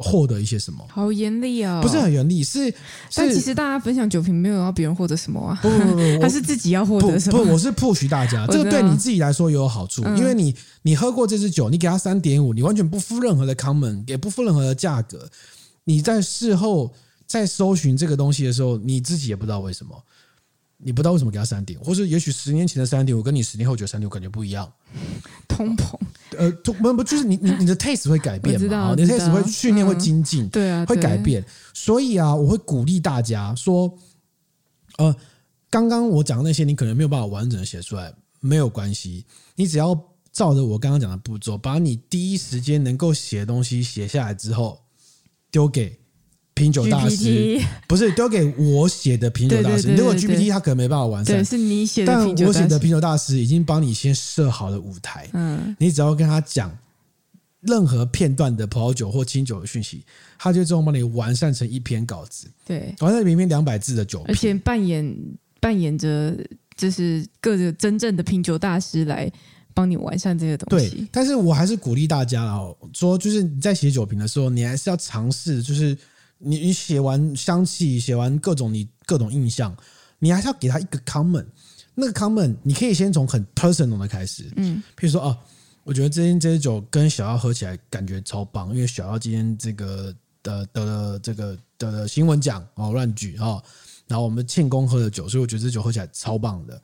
[0.00, 0.84] 获得一些什么。
[0.90, 1.80] 好严厉啊！
[1.80, 2.72] 不是很严厉，是，
[3.14, 5.58] 但其实大家分享酒瓶没有要别人获得什么啊？
[5.62, 7.38] 不不不，不， 他是自己要获得什么？
[7.38, 15.28] 不，不，我是 push 大家，这个对你自己来说也有好处，因为你你喝过这支酒，你给他三点五，你完全不付任何的 comment，也不付任何的价格，
[15.84, 16.92] 你在事后。
[17.30, 19.96] 在搜寻这个东西的时候，你自己也不知道为什么，
[20.82, 24.70] 你不知道为什么给他三点，或是也许十年前的三点我跟你十年后觉得三点我感觉不一样，
[25.46, 25.98] 通膨，
[26.38, 28.94] 呃，通不不就是你你你的 taste 会改变嘛？
[28.96, 31.44] 你的 taste 会训练会精进，对啊，会改变。
[31.74, 33.92] 所以啊，我会鼓励大家说，
[34.96, 35.14] 呃，
[35.68, 39.26] 刚刚我讲的那些，你可能没有办法完整的写出来，没有关系，
[39.56, 39.94] 你只要
[40.32, 44.80] 照着我刚刚讲的步骤，把你第一时间能够写的东西写下来之后，
[45.50, 45.98] 丢给。
[46.60, 47.58] 品酒大师。
[47.88, 52.12] 不是丢给我写的品酒大师，如果 GPT 他可能没办法完善，对，是你写的。
[52.12, 56.70] 但我写的品酒大师已经帮你先设好了舞台，嗯，你只要跟他讲
[57.62, 60.04] 任何片段的葡萄酒或清酒的讯息，
[60.38, 65.16] 他就自动帮你完善成一篇稿子，对，完善明明两百字的酒，而且扮演
[65.58, 66.36] 扮演着
[66.76, 69.28] 就是各个真正的品酒大师来
[69.74, 70.90] 帮你完善这些东西。
[70.90, 75.98] 对，但是我还是鼓励大家哦，说就是你在写酒评的时候，你还是要尝试就是。
[76.40, 79.76] 你你写完香气，写完各种你各种印象，
[80.18, 81.46] 你还是要给他一个 comment。
[81.94, 85.36] 那个 comment 你可以先从很 personal 的开始，嗯，譬如说哦，
[85.84, 93.62] 我觉得这间这支酒跟小妖喝起来感觉超棒，因为小妖今天这个得得了这个得了新闻奖哦，乱举哦，
[94.06, 96.80] 然后我们庆功喝的酒，所以我觉得这酒喝起来超棒的。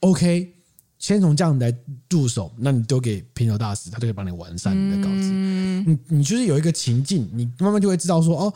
[0.00, 0.52] OK，
[0.98, 1.74] 先从这样来
[2.10, 5.30] 入手，那你丢给品酒大师，他就可以帮你完善你的稿子。
[5.32, 8.54] 嗯，你你就是有一个情境，你慢慢就会知道说哦。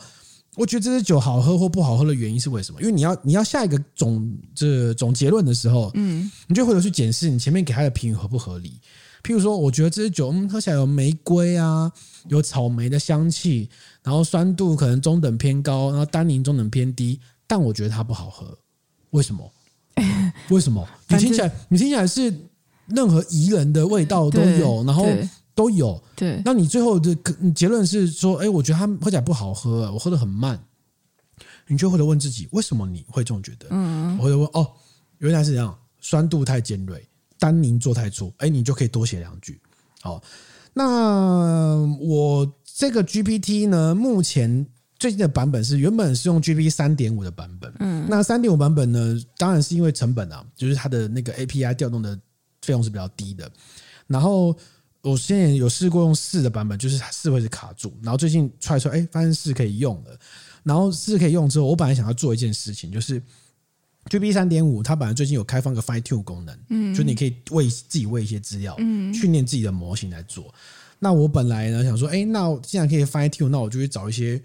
[0.59, 2.81] 我觉得这支酒好喝或不好喝的原因是为什么？
[2.81, 8.77] 因为你要你要下一个总这总结论的时候，嗯，你就会回头去检视你前面给他的评语合不合理。
[9.23, 11.89] 譬如说，我觉得这支酒嗯喝起来有玫瑰啊，
[12.27, 13.69] 有草莓的香气，
[14.03, 18.57] 然后酸度可能中等偏高，然后单宁中等偏低，但我觉得它不好喝，
[19.11, 19.49] 为什么？
[20.51, 20.85] 为什么？
[21.07, 22.33] 你听起来你听起来是
[22.87, 25.07] 任何宜人的味道都有，然后。
[25.59, 26.41] 都有，对。
[26.45, 27.13] 那你最后的
[27.53, 30.57] 结论是说，哎，我觉得它喝起来不好喝，我喝得很慢。
[31.67, 33.67] 你就会问自己，为什么你会这么觉得？
[33.71, 34.65] 嗯，我会问，哦，
[35.17, 37.05] 原来是这样，酸度太尖锐，
[37.37, 38.33] 单宁做太粗。
[38.37, 39.59] 哎，你就可以多写两句。
[39.99, 40.23] 好，
[40.73, 44.65] 那我这个 GPT 呢，目前
[44.97, 47.73] 最近的版本是原本是用 GPT 三点五的版本。
[47.81, 52.17] 嗯，那三点五版本呢，当然是因为成本啊，就是它的那个 API 调动的
[52.61, 53.51] 费用是比较低的，
[54.07, 54.55] 然后。
[55.01, 60.19] 我之前有试过用四的版本，就是四会是卡住，然后最近踹出来，哎，发现四可以用了。
[60.63, 63.21] 然后四可以用之后，我本来想要做一件事情，就是
[64.09, 70.53] GPT 三点五，它本来最近有开放个 Fine Tune 功能，嗯，就你可以为自己喂一些资料，嗯，训练自己的模型来做。
[70.99, 74.41] 那我本来呢想说，哎，那既然可以 Fine Tune，那我就去找一些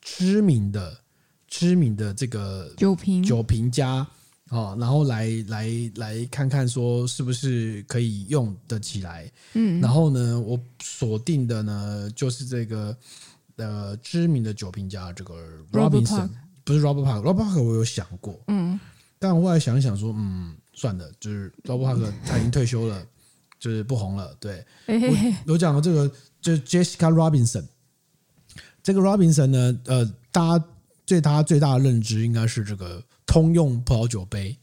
[0.00, 0.98] 知名的、
[1.46, 4.06] 知名的这个酒评酒评家。
[4.52, 12.94] 哦，然后来来来看看说是不是可以用得起来，嗯，然后呢，我锁定的呢就是这个
[13.56, 15.34] 呃知名的酒评家，这个
[15.72, 16.28] Robinson
[16.64, 18.78] 不是 Robert Park，Robert Park 我有想过，嗯，
[19.18, 23.02] 但我后来想一想说，嗯，算了，就是 Robert Park 他已经退休了，
[23.58, 24.36] 就是不红了。
[24.38, 26.06] 对，我我讲的这个
[26.42, 27.64] 就是 Jessica Robinson，
[28.82, 30.64] 这个 Robinson 呢，呃，大家
[31.06, 34.58] 对他最大的认知应该是这个通用葡萄酒杯。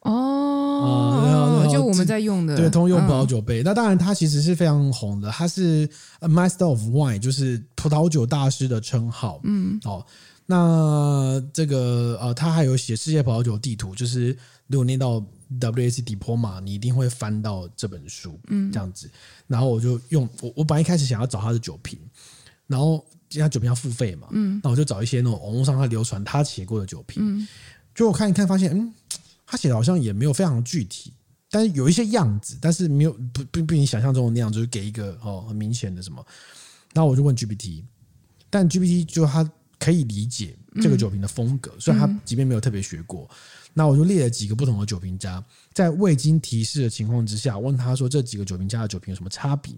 [0.00, 3.62] 哦，就我们在用的，对，通用葡萄酒杯。
[3.62, 5.86] 那当然，它其实是非常红的，它是
[6.20, 9.40] Master of Wine，就是葡萄酒大师的称号。
[9.44, 10.02] 嗯，哦，
[10.46, 14.34] 那这个呃，他还有写世界葡萄酒地图，就是
[14.68, 15.22] 如果念到
[15.60, 18.40] WSET Diploma，你一定会翻到这本书。
[18.46, 19.10] 嗯，这样子。
[19.46, 21.98] 然后我就用我，我本来一开始想要找他的酒瓶，
[22.66, 23.04] 然后
[23.36, 27.48] 因为他酒瓶要付费嘛，嗯，那我就找一些那种网络上他流传他写过的酒瓶，嗯，
[27.94, 28.92] 就我看一看，发现嗯。
[29.48, 31.12] 他写的好像也没有非常具体，
[31.48, 36.20] 但是有一些样子，但是没有不不比你想象中的那样，就是给一个哦很明显的什么。
[36.92, 37.84] 然后我就问 GPT，
[38.50, 43.30] 但 GPT 就他可以理解这个酒瓶的风格，虽然他即便没有特别学过。
[43.72, 45.40] 那我就列了几个不同的酒瓶家，
[45.72, 49.72] 在未经提示的情况之下，问他说这几个酒瓶家的酒瓶有什么差别，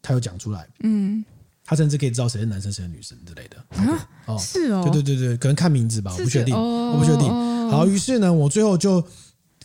[0.00, 0.68] 他又讲出来。
[0.84, 1.24] 嗯，
[1.70, 3.56] 他甚至可以知道谁是男生谁是女生之类的。
[3.68, 7.28] 啊，哦，是哦，对对对对，可能看名字吧，我不确定，我不确定。
[7.70, 9.00] 好，于是呢，我最后就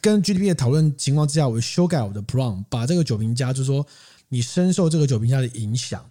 [0.01, 3.83] 跟 GPT 的讨论情况之下，我修改我的 prompt，把这个酒评家，就是说
[4.29, 6.05] 你深受这个酒评家的影响，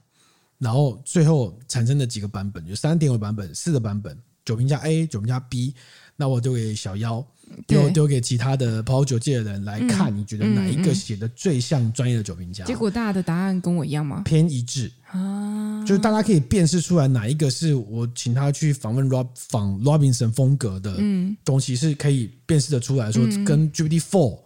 [0.58, 5.76] 然后最后产生的几个版本，有三点五版本、四个版本，酒评家 A、酒评家 B，
[6.16, 7.24] 那我丢给小妖，
[7.68, 12.64] 丢丢给其他的葡萄酒界的人来看，你觉得哪一个写的最像专业的酒评家？
[12.64, 14.22] 结果大家的答案跟我一样吗？
[14.24, 14.90] 偏一致。
[15.14, 15.43] 啊，
[15.86, 20.96] 就是大家可以辨识出来哪一个是我请他去访问 Rob 仿 Robinson 风格的
[21.44, 24.38] 东西，是可以辨识的出来说跟 GPT Four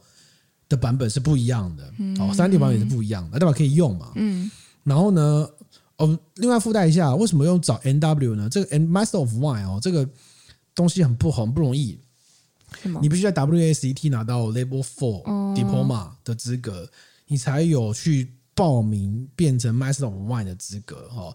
[0.69, 4.13] 的版本是不一样的哦，三 D 版本也是不一样的，代表可以用嘛？
[4.17, 4.51] 嗯，
[4.85, 5.49] 然后呢，
[5.97, 8.49] 哦，另外附带一下，为什么用找 NW 呢？
[8.49, 10.09] 这个 Master of Wine 哦，这个
[10.75, 11.99] 东西很不很不容易。
[13.01, 15.23] 你必须在 WSET 拿到 Level Four
[15.57, 16.91] Diploma 的资格，
[17.29, 21.35] 你才有去报名变成 Master of Wine 的资格哈。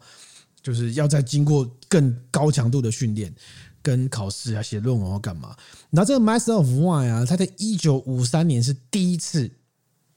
[0.61, 3.34] 就是要再经过更高强度的训练
[3.82, 5.53] 跟考试啊，写论文或干嘛。
[5.89, 9.51] 然后这个 Master of Wine 啊，它在一九五三年是第一次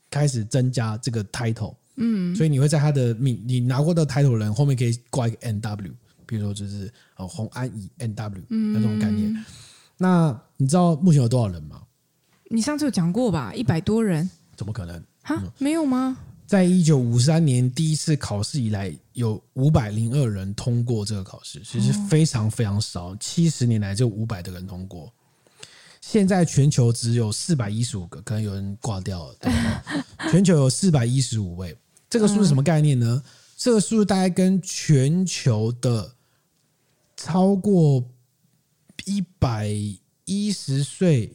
[0.09, 5.93] 开始增加这个 title，嗯，所以你会在他的名，你拿过的 title 人后面可以挂一个 NW，
[6.27, 9.45] 比如说就是哦洪安以 NW 那种概念。
[9.99, 11.83] 那你知道目前有多少人吗？
[12.51, 13.53] 你上次有讲过吧？
[13.53, 14.31] 一百多人？
[14.55, 15.03] 怎么可能？
[15.25, 16.17] 哈，没有吗？
[16.47, 23.17] 在一九五三年第一次考试以来，有五百零二人通过这个考试，其实非常非常少。
[23.17, 25.13] 七十年来就五百的人通过，
[26.01, 29.53] 现在全球只有四百一十五个，可能有人挂掉了，对？
[30.31, 31.77] 全球有四百一十五位，
[32.09, 33.23] 这个数是什么概念呢？
[33.57, 36.13] 这个数大概跟全球的
[37.17, 38.05] 超过。
[39.05, 39.71] 一百
[40.25, 41.33] 一十岁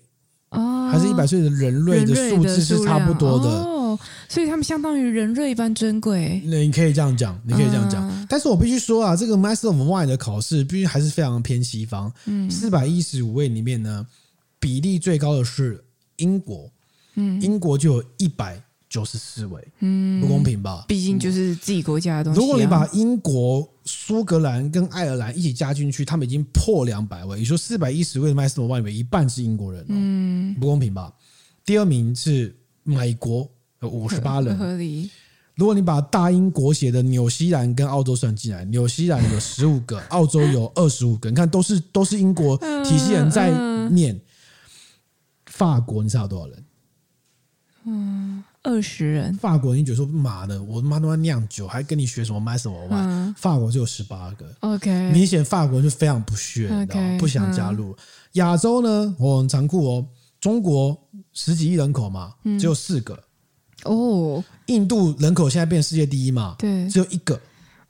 [0.49, 6.41] 还是一百岁的人类的数字是差不多的哦，所以他们相当于人类一般珍贵。
[6.45, 8.27] 那你可以这样讲，你可以这样讲。
[8.29, 12.11] 但是我必须说啊，这个 Master of Wine 的考试，毕竟还是非常偏西方。
[12.25, 14.05] 嗯，四百一十五位里面呢，
[14.59, 15.83] 比例最高的是
[16.17, 16.71] 英国。
[17.15, 18.61] 嗯，英国就有一百。
[18.91, 20.83] 九十四位，嗯，不公平吧？
[20.85, 22.41] 毕竟就是自己国家的东西啊。
[22.41, 27.39] 如果你把英国、苏格兰跟爱尔兰一起加进去，他们已经破两百位。
[27.39, 31.09] 你说四百一十位的 Master of Wine 里面一半是英国人，嗯，不公平吧？
[31.63, 33.49] 第二名是美国，
[33.81, 35.09] 有五十八人，合理。
[35.55, 43.51] 如果你把大英国协的纽西兰跟澳洲算进来，纽西兰有十五个， 澳洲有二十五个，你看都是都是英国体系人在
[43.89, 44.19] 念。
[45.45, 46.65] 法国，你知道有多少人？
[47.85, 48.43] 嗯。
[48.63, 53.33] 二十人，法国人觉得说妈的，我妈都在酿酒，还跟你学什么 Master of Wine？
[53.35, 57.97] 法国就有十八个，OK，明显法国人就非常不屑，okay, 不想加入。
[58.33, 60.05] 亚、嗯、洲呢，我很残酷哦，
[60.39, 60.95] 中国
[61.33, 63.19] 十几亿人口嘛，只有四个
[63.83, 64.43] 哦。
[64.67, 67.39] 印度人口现在变世界第一嘛，对，只有一个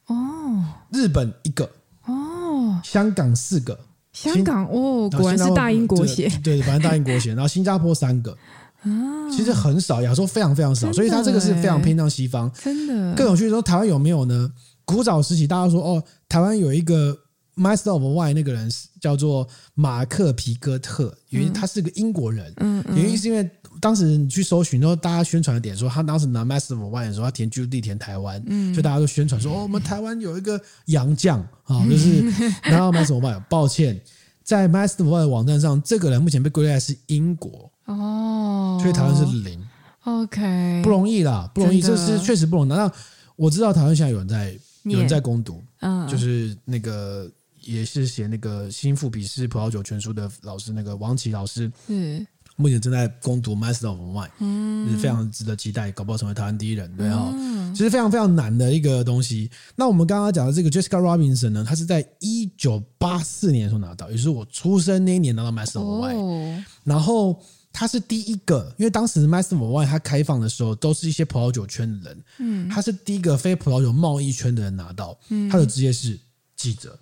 [0.07, 0.63] 哦。
[0.91, 1.69] 日本一个
[2.05, 3.79] 哦，香港四个，
[4.11, 8.35] 香港哦，果然是大英国协，对，对，反正大英国协， 然后新加坡三个。
[8.81, 8.89] 啊，
[9.31, 12.51] 其实很少，亚洲非常非常少，所以它这个是非常偏向西方。
[12.51, 14.51] 真的，更有趣的说，台湾有没有呢？
[14.85, 17.15] 古早时期，大家说哦，台湾有一个
[17.55, 18.69] Master of Wine，那个人
[18.99, 22.51] 叫做马克皮哥特，原因他是个英国人。
[22.57, 23.47] 嗯，原因是因为
[23.81, 32.23] 当时你去搜寻，然后大家宣传的点说，他当时拿 Master of Wine 的时候，他填居住地填台湾，嗯，所以大家都宣传说， 哦，我们台湾有一个洋将啊，就是
[32.63, 33.43] 然后 Master of Wine。
[33.49, 33.99] 抱歉，
[34.43, 37.69] 在 Master of Wine 网站上，这个人目前被归类是英国。
[37.85, 39.59] 哦，所以台湾是零
[40.03, 42.69] ，OK，不容易啦，不容易，这是确实不容易。
[42.69, 42.89] 那
[43.35, 47.29] 我知道台湾现在有人在有人在攻读，嗯，就是那个
[47.61, 52.25] 也是写那个新富比士葡萄酒全书的老师，那个王琦老师，嗯。
[52.61, 59.49] 目前正在攻读 Master of Wine，嗯，是非常值得期待，搞不好成为台湾第一人，对啊，嗯、其实非常非常难的一个东西。
[59.75, 67.41] 那我们刚刚讲的这个 Jessica Robinson 呢，他是在一九八四年的时候拿到，也就是我出生那一年拿到 Master of Wine，哦、然后
[67.73, 76.19] 他是第一个，因为当时 Master of Wine 他开放的时候都是一些葡萄酒圈的人，嗯，他是第一个非葡萄酒贸易圈的人拿到，嗯，他的职业是
[76.55, 76.97] 记者。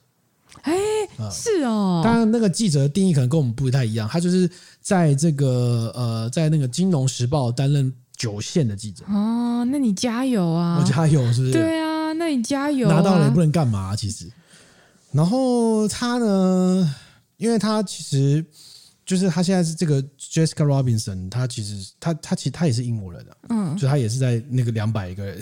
[0.63, 0.73] 哎，
[1.31, 2.01] 是哦。
[2.03, 4.07] 当然，那个记者的定义可能跟我们不太一样。
[4.07, 4.49] 他就是
[4.81, 9.05] 在这个呃，在那个《金融时报》担任九线的记者。
[9.07, 10.79] 哦，那你加油啊！
[10.79, 11.53] 我加油，是不是？
[11.53, 12.95] 对啊，那你加油啊。
[12.95, 14.29] 拿到了也不能干嘛，其实。
[15.11, 16.95] 然后他呢，
[17.37, 18.45] 因为他其实
[19.05, 25.33] 就是他现在是这个 Jessica Robinson，他其实他他其实他也是英国人的，嗯，就他也是在那个两百个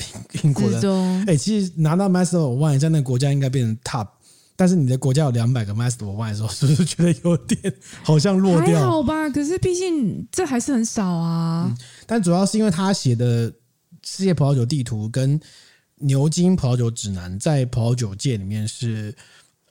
[0.43, 1.25] 英国人。
[1.27, 4.07] 哎，其实拿到 Master of Wine 在那个国家应该变成 Top。
[4.57, 8.79] 但是你的国家有两百个 Master of Wine 的时候， 是不是觉得有点好像落掉？
[8.79, 11.67] 还好吧，可是毕竟这还是很少啊。
[11.69, 11.77] 嗯、
[12.07, 13.53] 但主要是因为他写的
[14.03, 15.39] 世界葡萄酒地图跟
[15.99, 19.15] 牛津葡萄酒指南，在葡萄酒界里面是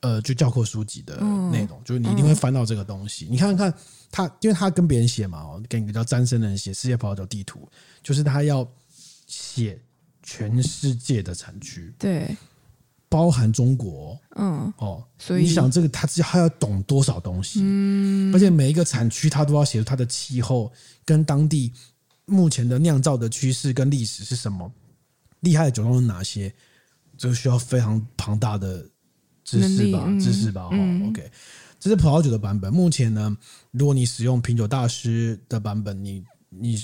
[0.03, 1.17] 呃，就教科书籍的
[1.51, 3.27] 内容，嗯、就是你一定会翻到这个东西。
[3.27, 3.75] 嗯、你看看
[4.13, 7.69] 他，因为他跟别人写嘛，跟一个叫詹森的人写世界葡萄酒地图，
[8.05, 8.65] 就是他要
[9.27, 9.81] 写
[10.23, 11.93] 全世界的产区。
[11.99, 12.37] 对。
[13.09, 17.61] 包含中国，嗯，哦，所以你想这个，他他要懂多少东西？
[17.63, 20.73] 嗯，而且每一个产区，他都要写出它的气候
[21.05, 21.73] 跟当地
[22.25, 24.71] 目前的酿造的趋势跟历史是什么，
[25.41, 26.53] 厉害的酒庄有哪些？
[27.17, 28.85] 这个需要非常庞大的
[29.45, 30.69] 知识吧，嗯、知识吧。
[30.73, 31.31] 嗯、OK，
[31.79, 32.73] 这是葡萄酒的版本。
[32.73, 33.37] 目前呢，
[33.71, 36.77] 如果你使用品酒大师的版本，你你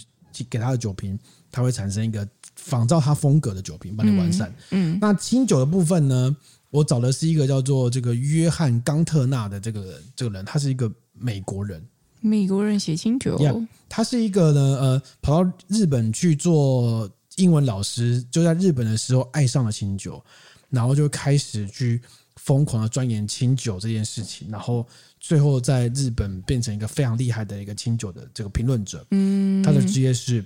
[0.48, 1.18] 给他的酒瓶，
[1.50, 2.26] 它会产生一个。
[2.56, 4.48] 仿照他风格的酒瓶，帮你完善。
[4.70, 6.36] 嗯，嗯，那清酒的部分呢？
[6.70, 11.84] 我找的是一个叫做这个约翰冈特纳的这个人，这个人他是一个美国人，
[12.22, 13.36] 美国人写清酒。
[13.36, 20.24] Yeah, 他是一个呢，呃，跑到日本去做英文老师，就在日本的时候爱上了清酒，
[20.70, 22.00] 然后就开始去
[22.36, 24.86] 疯狂的钻研清酒这件事情，然后
[25.20, 29.06] 最后在日本变成一个非常厉害的一个清酒的这个评论者。
[29.10, 30.42] 嗯，他的职业是。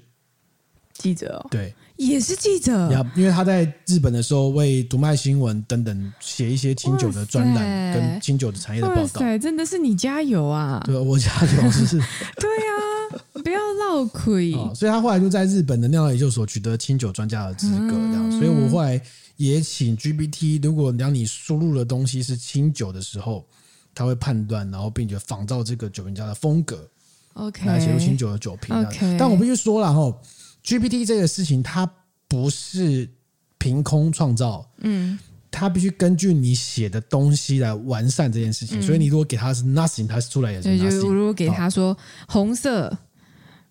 [0.98, 2.90] 记者哦，对，也是记者。
[3.14, 9.38] 因为他在日本的时候为读卖新闻等等写一些清酒的专栏跟清酒的产业的报道。
[9.38, 10.82] 真的是你加油啊！
[10.84, 11.98] 对，我加油，是是。
[12.36, 14.52] 对啊，不要闹亏。
[14.74, 18.30] 所以他后来就在日本的酿造研究所取得清酒专家的资格，这样。
[18.32, 19.00] 所以我后来
[19.36, 23.44] 也请 GPT，如果让你输入的东西是清酒的时候，
[23.94, 26.88] 他会判断，然后并且仿照这个酒评家的风格
[27.34, 28.74] ，OK，来写入清酒的酒评。
[28.76, 30.14] OK，但我必须说了哈。
[30.66, 31.88] GPT 这个事情，它
[32.26, 33.08] 不是
[33.56, 35.16] 凭空创造，嗯，
[35.50, 38.80] 它必须根据你写的东西来完善这件事情。
[38.80, 41.00] 嗯、所以你如果给它是 nothing，它出来也是 nothing。
[41.00, 41.96] 就如果给它说
[42.26, 42.98] 红色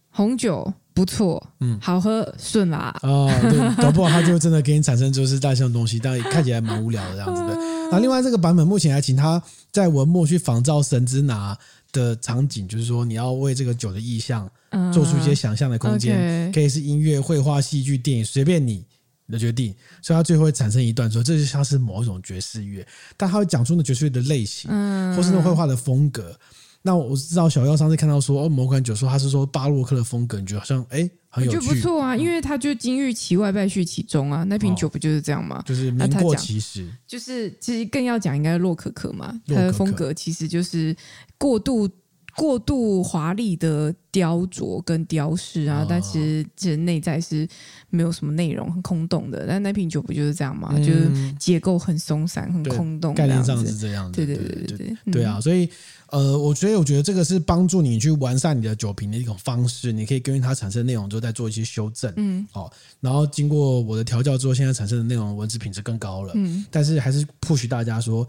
[0.09, 7.55] 红酒不错，嗯，好喝顺啦，哦，对，搞不好它就真的给你产生就是大象的东西，但看起来蛮无聊的这样子的。
[7.91, 11.55] 那另外这个版本目前还请他在文末去仿造神之拿
[11.95, 14.47] 的场景，就是说你要为这个酒的意象。
[14.93, 16.53] 做出一些想象的空间，uh.
[16.53, 18.83] 可以是音乐、绘画、戏剧、电影，随便你
[19.29, 19.73] 的决定。
[20.01, 22.85] 所以它最后会产生一段说，这就像是某一种爵士乐，
[23.15, 26.37] 但他会讲出那爵士乐的类型，uh, 或是那绘画的风格。
[26.85, 34.43] 那我知道小妖上次看到说，哦，某款酒说他是说巴洛克的风格，你觉得好像哎很有趣，就不错啊，因为他就金玉其外，败絮其中啊。
[34.43, 35.63] 那瓶酒不就是这样吗？
[35.65, 40.95] 就是名过其实，就是其实更要讲应该是洛可可嘛，他的风格其实就是
[41.39, 41.89] 过度。
[42.35, 47.47] 过度华丽的雕琢跟雕饰啊，但其实其实内在是
[47.89, 49.45] 没有什么内容，很空洞的。
[49.47, 50.69] 但那瓶酒不就是这样吗？
[50.73, 53.13] 嗯、就是结构很松散，很空洞。
[53.13, 54.17] 概念上是这样子。
[54.17, 55.39] 对对对对对对，对啊！
[55.39, 55.69] 所以
[56.07, 59.91] 呃，我所以我觉得这个是帮助你去完善你的酒瓶的一种方式。
[59.91, 62.13] 你可以根据它产生的内容之后再做一些修正。
[62.17, 66.33] 嗯，哦，然后经过我的调教之后，现在产生的内容文字品质更高了。
[66.35, 68.27] 嗯，但是还是 push 大家说，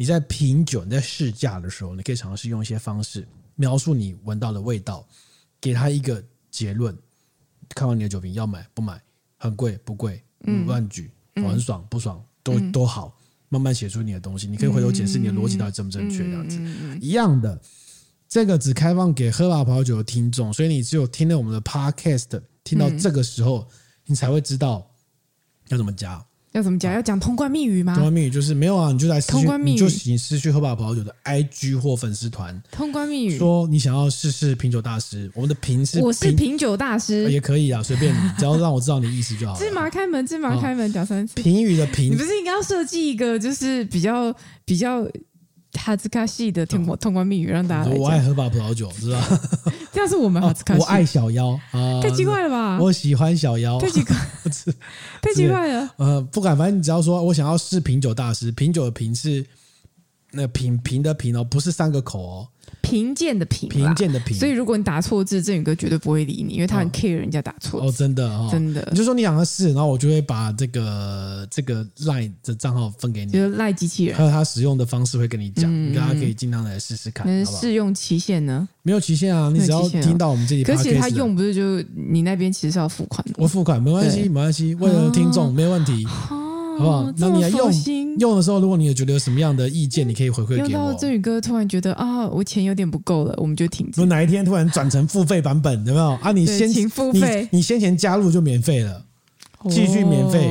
[0.00, 3.28] 你在品酒、你在试驾的时候，你可以尝试用一些方式。
[3.54, 5.06] 描述你闻到的味道，
[5.60, 6.96] 给他一个结论。
[7.68, 8.98] 看完你的酒瓶，要买不买？
[9.36, 10.24] 很贵不贵？
[10.46, 12.24] 嗯，乱举，很爽不爽？
[12.42, 13.14] 都都好，
[13.50, 14.46] 慢慢写出你的东西。
[14.46, 16.58] 你可以回头解释你的逻辑到底正不正确，这样子。
[17.02, 17.60] 一样的，
[18.26, 23.68] 这个只开放给喝吧葡萄酒的听众，所以你只有听了我们的 podcast，听到这个时候，
[24.06, 24.90] 你才会知道
[25.68, 26.24] 要怎么加。
[26.52, 26.92] 要怎么讲？
[26.92, 27.94] 要讲通关密语吗？
[27.94, 32.60] 通关密语就是没有啊，你就来通关密语，你就你私去喝吧葡萄酒的 IG 或粉丝团。
[32.72, 39.56] 通关密语说你想要试试品酒大师，我们的品是我是品酒大师也可以啊，随便你， 只要让我知道你意思就好。
[39.56, 41.34] 芝麻开门，芝麻开门，讲三次。
[41.36, 44.34] 评语的评，你不是应该要设计一个就是比较
[44.64, 45.06] 比较。
[45.74, 47.90] 哈兹卡系的通通关密语让大家。
[47.92, 49.20] 我爱喝吧葡萄酒，知道？
[50.00, 50.42] 这样是我们。
[50.42, 52.78] 我爱小妖啊，太奇怪了吧？
[52.80, 54.16] 我喜欢小妖，太奇怪，
[55.20, 55.90] 太奇怪了。
[55.98, 59.44] 呃，不管，反正你只要说我想要试品酒大师，品酒的品是
[60.32, 62.48] 那平平的平哦，不是三个口哦。
[62.82, 67.86] 贫贱的贫，贫贱的贫，所以如果你打错字，振宇哥绝对不会理你，因为他很 care 人家打错字。
[67.86, 68.86] 哦，真的哦，真的。
[68.90, 77.44] 你就说你想要试，然后我就会把这个这个 line 的账号分给你，就是赖机器人，还有他使用的方式会跟你讲，你大家可以尽量来试试看？
[77.44, 78.66] 试用期限呢？
[78.82, 86.06] 没有期限啊，你只要听到我们这里，可是他用不是就你那边其实是要付款的，我付款没关系，没关系，为了听众没问题。
[86.78, 87.12] 好不好？
[87.16, 87.72] 那你要用
[88.18, 90.68] 用的时候，如果你有觉得有什么样的意见，你可以回馈给我。
[90.68, 94.00] 用到振宇哥突然觉得啊，我钱有点不够了，我们就停止。
[94.00, 96.32] 如果哪一天突然转成付费版本，有没有啊？
[96.32, 99.02] 你先付费，你先前加入就免费了，
[99.68, 100.50] 继续免费。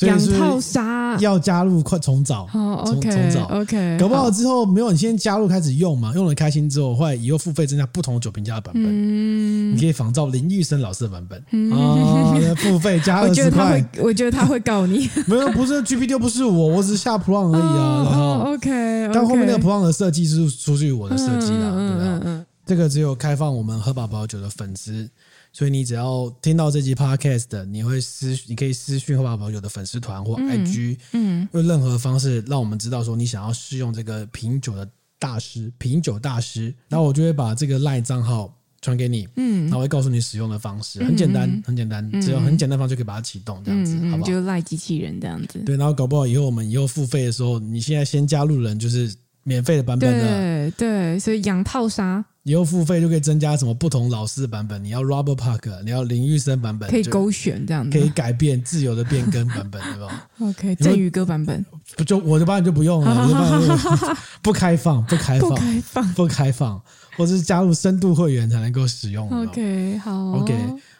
[0.00, 2.46] 养套杀要加入，快重找，
[2.84, 3.44] 重重找。
[3.46, 11.38] OK，搞不好之后没有，你先加入开始用嘛，用了开心之后，后来以后付费增加不同的酒评家的版本，嗯，你可以仿照林玉生老师的版本
[11.72, 13.82] 啊，付费加 二十块。
[13.98, 18.04] 我觉得他会告你， 没有，不是 GPT 不是我，我只是下 prompt 而已啊。
[18.04, 22.44] 然后 OK，但后面那个 prompt 的设计是出自于我的设计的，对吧？
[22.66, 25.08] 这个只有开放我们喝宝宝酒的粉丝。
[25.56, 34.86] 所以你只要听到这集 podcast 的，你会私，你可以私讯喝吧葡萄酒的粉丝团或 IG，嗯，用任何方式让我们知道说你想要试用这个品酒的
[35.18, 44.30] 大师，品酒大师，然后我就会把这个 LINE 账号传给你，嗯，然后会告诉你使用的方式，很简单，很简单，只有很简单方式就可以把它启动，这样子，好不好？
[44.30, 45.58] 就 LINE 机器人这样子。
[45.60, 49.10] 对，然后搞不好以后我们以后付费的时候，你现在先加入人就是
[49.46, 52.24] 免费的版本的，对对，所以养套杀。
[52.42, 54.82] 以后付费就可以增加什么不同老师的版本？
[54.82, 60.28] 你要 Robert Park，你要林玉生版本，可以勾选这样子，可以改变自由的变更版本，对吧？
[60.40, 61.64] OK，振宇哥版本
[61.96, 66.82] 不就我的版本就不用了， 我的版本不开放，不开放，不开放，不开放，
[67.16, 69.28] 或者是加入深度会员才能够使用。
[69.30, 70.54] OK，好，OK，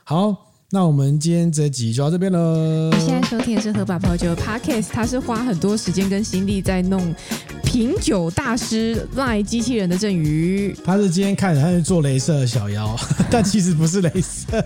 [0.05, 0.37] 好。
[0.69, 2.91] 那我们今天这集就到这边了。
[2.99, 7.15] 现在收听的是喝吧葡萄酒 Podcast，他是花很多时间跟心力在弄
[7.67, 10.75] 品酒大师 LINE 机器人的振宇。
[10.85, 12.97] 他是今天看着他是做镭射的小妖，
[13.31, 14.65] 但其实不是镭射。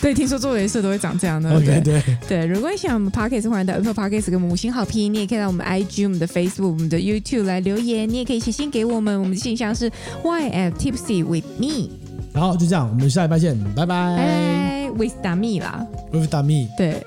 [0.00, 1.54] 对，听说做镭射都会长这样的。
[1.54, 2.46] OK，对对，对。
[2.46, 5.12] 如果你喜欢我们 Podcast，欢迎到 Apple Podcast 给我们五星好评。
[5.12, 8.08] 你也可以到我们 IG、我们的 Facebook、我们的 YouTube 来留言。
[8.08, 9.90] 你也可以写信给我们，我们的信箱是
[10.22, 11.90] y at tipsy with me。
[12.32, 14.16] 然后就这样，我们下一拜见，拜拜。
[14.16, 17.04] 拜拜，with Dami 啦，with Dami，对。